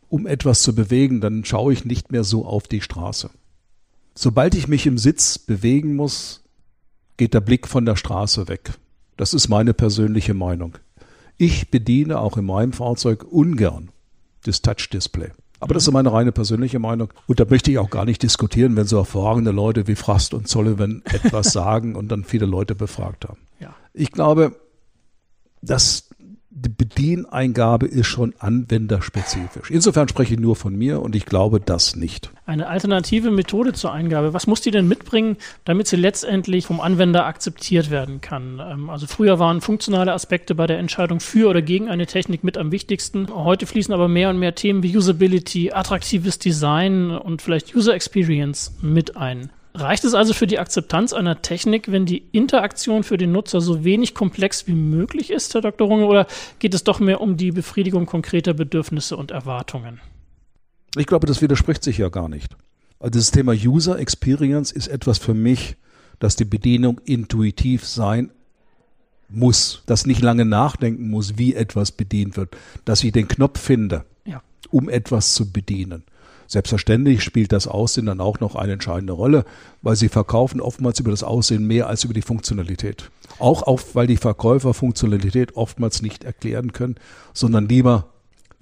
um 0.09 0.25
etwas 0.25 0.63
zu 0.63 0.73
bewegen, 0.73 1.21
dann 1.21 1.45
schaue 1.45 1.71
ich 1.71 1.85
nicht 1.85 2.11
mehr 2.11 2.23
so 2.23 2.45
auf 2.45 2.67
die 2.67 2.81
Straße. 2.81 3.29
Sobald 4.21 4.53
ich 4.53 4.67
mich 4.67 4.85
im 4.85 4.97
Sitz 4.97 5.39
bewegen 5.39 5.95
muss, 5.95 6.43
geht 7.15 7.33
der 7.33 7.39
Blick 7.39 7.69
von 7.69 7.85
der 7.85 7.95
Straße 7.95 8.49
weg. 8.49 8.73
Das 9.15 9.33
ist 9.33 9.47
meine 9.47 9.73
persönliche 9.73 10.33
Meinung. 10.33 10.77
Ich 11.37 11.71
bediene 11.71 12.19
auch 12.19 12.35
in 12.35 12.43
meinem 12.43 12.73
Fahrzeug 12.73 13.23
ungern 13.23 13.91
das 14.43 14.61
Touch-Display. 14.61 15.29
Aber 15.61 15.73
das 15.73 15.87
ist 15.87 15.93
meine 15.93 16.11
reine 16.11 16.33
persönliche 16.33 16.79
Meinung. 16.79 17.13
Und 17.27 17.39
da 17.39 17.45
möchte 17.49 17.71
ich 17.71 17.77
auch 17.77 17.89
gar 17.89 18.03
nicht 18.03 18.21
diskutieren, 18.21 18.75
wenn 18.75 18.87
so 18.87 18.97
hervorragende 18.97 19.51
Leute 19.51 19.87
wie 19.87 19.95
Frost 19.95 20.33
und 20.33 20.49
Sullivan 20.49 21.01
etwas 21.05 21.53
sagen 21.53 21.95
und 21.95 22.09
dann 22.09 22.25
viele 22.25 22.45
Leute 22.45 22.75
befragt 22.75 23.23
haben. 23.23 23.39
Ja. 23.61 23.73
Ich 23.93 24.11
glaube, 24.11 24.59
dass 25.61 26.08
die 26.61 26.69
Bedieneingabe 26.69 27.85
ist 27.85 28.07
schon 28.07 28.33
anwenderspezifisch. 28.39 29.71
Insofern 29.71 30.07
spreche 30.07 30.33
ich 30.33 30.39
nur 30.39 30.55
von 30.55 30.75
mir 30.75 31.01
und 31.01 31.15
ich 31.15 31.25
glaube 31.25 31.59
das 31.59 31.95
nicht. 31.95 32.29
Eine 32.45 32.67
alternative 32.67 33.31
Methode 33.31 33.73
zur 33.73 33.93
Eingabe, 33.93 34.33
was 34.33 34.47
muss 34.47 34.61
die 34.61 34.71
denn 34.71 34.87
mitbringen, 34.87 35.37
damit 35.63 35.87
sie 35.87 35.95
letztendlich 35.95 36.65
vom 36.65 36.81
Anwender 36.81 37.25
akzeptiert 37.25 37.91
werden 37.91 38.21
kann? 38.21 38.59
Ähm, 38.59 38.89
also 38.89 39.07
früher 39.07 39.39
waren 39.39 39.61
funktionale 39.61 40.11
Aspekte 40.13 40.55
bei 40.55 40.67
der 40.67 40.79
Entscheidung 40.79 41.19
für 41.19 41.49
oder 41.49 41.61
gegen 41.61 41.89
eine 41.89 42.07
Technik 42.07 42.43
mit 42.43 42.57
am 42.57 42.71
wichtigsten. 42.71 43.27
Heute 43.33 43.65
fließen 43.65 43.93
aber 43.93 44.07
mehr 44.07 44.29
und 44.29 44.39
mehr 44.39 44.55
Themen 44.55 44.83
wie 44.83 44.97
Usability, 44.97 45.71
attraktives 45.71 46.39
Design 46.39 47.11
und 47.11 47.41
vielleicht 47.41 47.75
User 47.75 47.93
Experience 47.93 48.75
mit 48.81 49.15
ein. 49.15 49.49
Reicht 49.79 50.03
es 50.03 50.13
also 50.13 50.33
für 50.33 50.45
die 50.45 50.59
Akzeptanz 50.59 51.13
einer 51.13 51.41
Technik, 51.41 51.89
wenn 51.89 52.05
die 52.05 52.17
Interaktion 52.33 53.03
für 53.03 53.17
den 53.17 53.31
Nutzer 53.31 53.61
so 53.61 53.85
wenig 53.85 54.13
komplex 54.13 54.67
wie 54.67 54.73
möglich 54.73 55.31
ist, 55.31 55.53
Herr 55.53 55.61
Dr. 55.61 55.87
Runge, 55.87 56.05
oder 56.05 56.27
geht 56.59 56.73
es 56.73 56.83
doch 56.83 56.99
mehr 56.99 57.21
um 57.21 57.37
die 57.37 57.51
Befriedigung 57.51 58.05
konkreter 58.05 58.53
Bedürfnisse 58.53 59.15
und 59.15 59.31
Erwartungen? 59.31 60.01
Ich 60.97 61.05
glaube, 61.05 61.27
das 61.27 61.41
widerspricht 61.41 61.83
sich 61.83 61.97
ja 61.97 62.09
gar 62.09 62.27
nicht. 62.27 62.57
Also 62.99 63.19
das 63.19 63.31
Thema 63.31 63.53
User 63.53 63.97
Experience 63.97 64.71
ist 64.71 64.87
etwas 64.87 65.17
für 65.17 65.33
mich, 65.33 65.77
dass 66.19 66.35
die 66.35 66.45
Bedienung 66.45 66.99
intuitiv 67.05 67.85
sein 67.85 68.31
muss, 69.29 69.83
dass 69.85 70.05
nicht 70.05 70.21
lange 70.21 70.43
nachdenken 70.43 71.09
muss, 71.09 71.37
wie 71.37 71.55
etwas 71.55 71.93
bedient 71.93 72.35
wird, 72.35 72.57
dass 72.83 73.03
ich 73.03 73.13
den 73.13 73.29
Knopf 73.29 73.59
finde, 73.59 74.03
ja. 74.25 74.41
um 74.71 74.89
etwas 74.89 75.33
zu 75.35 75.53
bedienen. 75.53 76.03
Selbstverständlich 76.49 77.23
spielt 77.23 77.51
das 77.51 77.67
Aussehen 77.67 78.07
dann 78.07 78.19
auch 78.19 78.39
noch 78.39 78.55
eine 78.55 78.73
entscheidende 78.73 79.13
Rolle, 79.13 79.45
weil 79.83 79.95
sie 79.95 80.09
verkaufen 80.09 80.61
oftmals 80.61 80.99
über 80.99 81.11
das 81.11 81.23
Aussehen 81.23 81.63
mehr 81.67 81.85
als 81.85 82.03
über 82.03 82.15
die 82.15 82.23
Funktionalität. 82.23 83.11
Auch 83.37 83.61
auf, 83.61 83.93
weil 83.93 84.07
die 84.07 84.17
Verkäufer 84.17 84.73
Funktionalität 84.73 85.55
oftmals 85.55 86.01
nicht 86.01 86.23
erklären 86.23 86.73
können, 86.73 86.95
sondern 87.33 87.69
lieber 87.69 88.09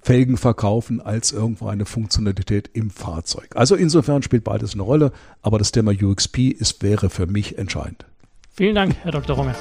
Felgen 0.02 0.36
verkaufen 0.36 1.00
als 1.00 1.32
irgendwo 1.32 1.68
eine 1.68 1.86
Funktionalität 1.86 2.68
im 2.74 2.90
Fahrzeug. 2.90 3.48
Also 3.54 3.74
insofern 3.74 4.22
spielt 4.22 4.44
beides 4.44 4.74
eine 4.74 4.82
Rolle, 4.82 5.10
aber 5.40 5.58
das 5.58 5.72
Thema 5.72 5.90
UXP 5.90 6.50
ist, 6.50 6.82
wäre 6.82 7.08
für 7.08 7.26
mich 7.26 7.56
entscheidend. 7.56 8.04
Vielen 8.52 8.74
Dank, 8.74 8.96
Herr 9.02 9.12
Dr. 9.12 9.34
Runge. 9.34 9.54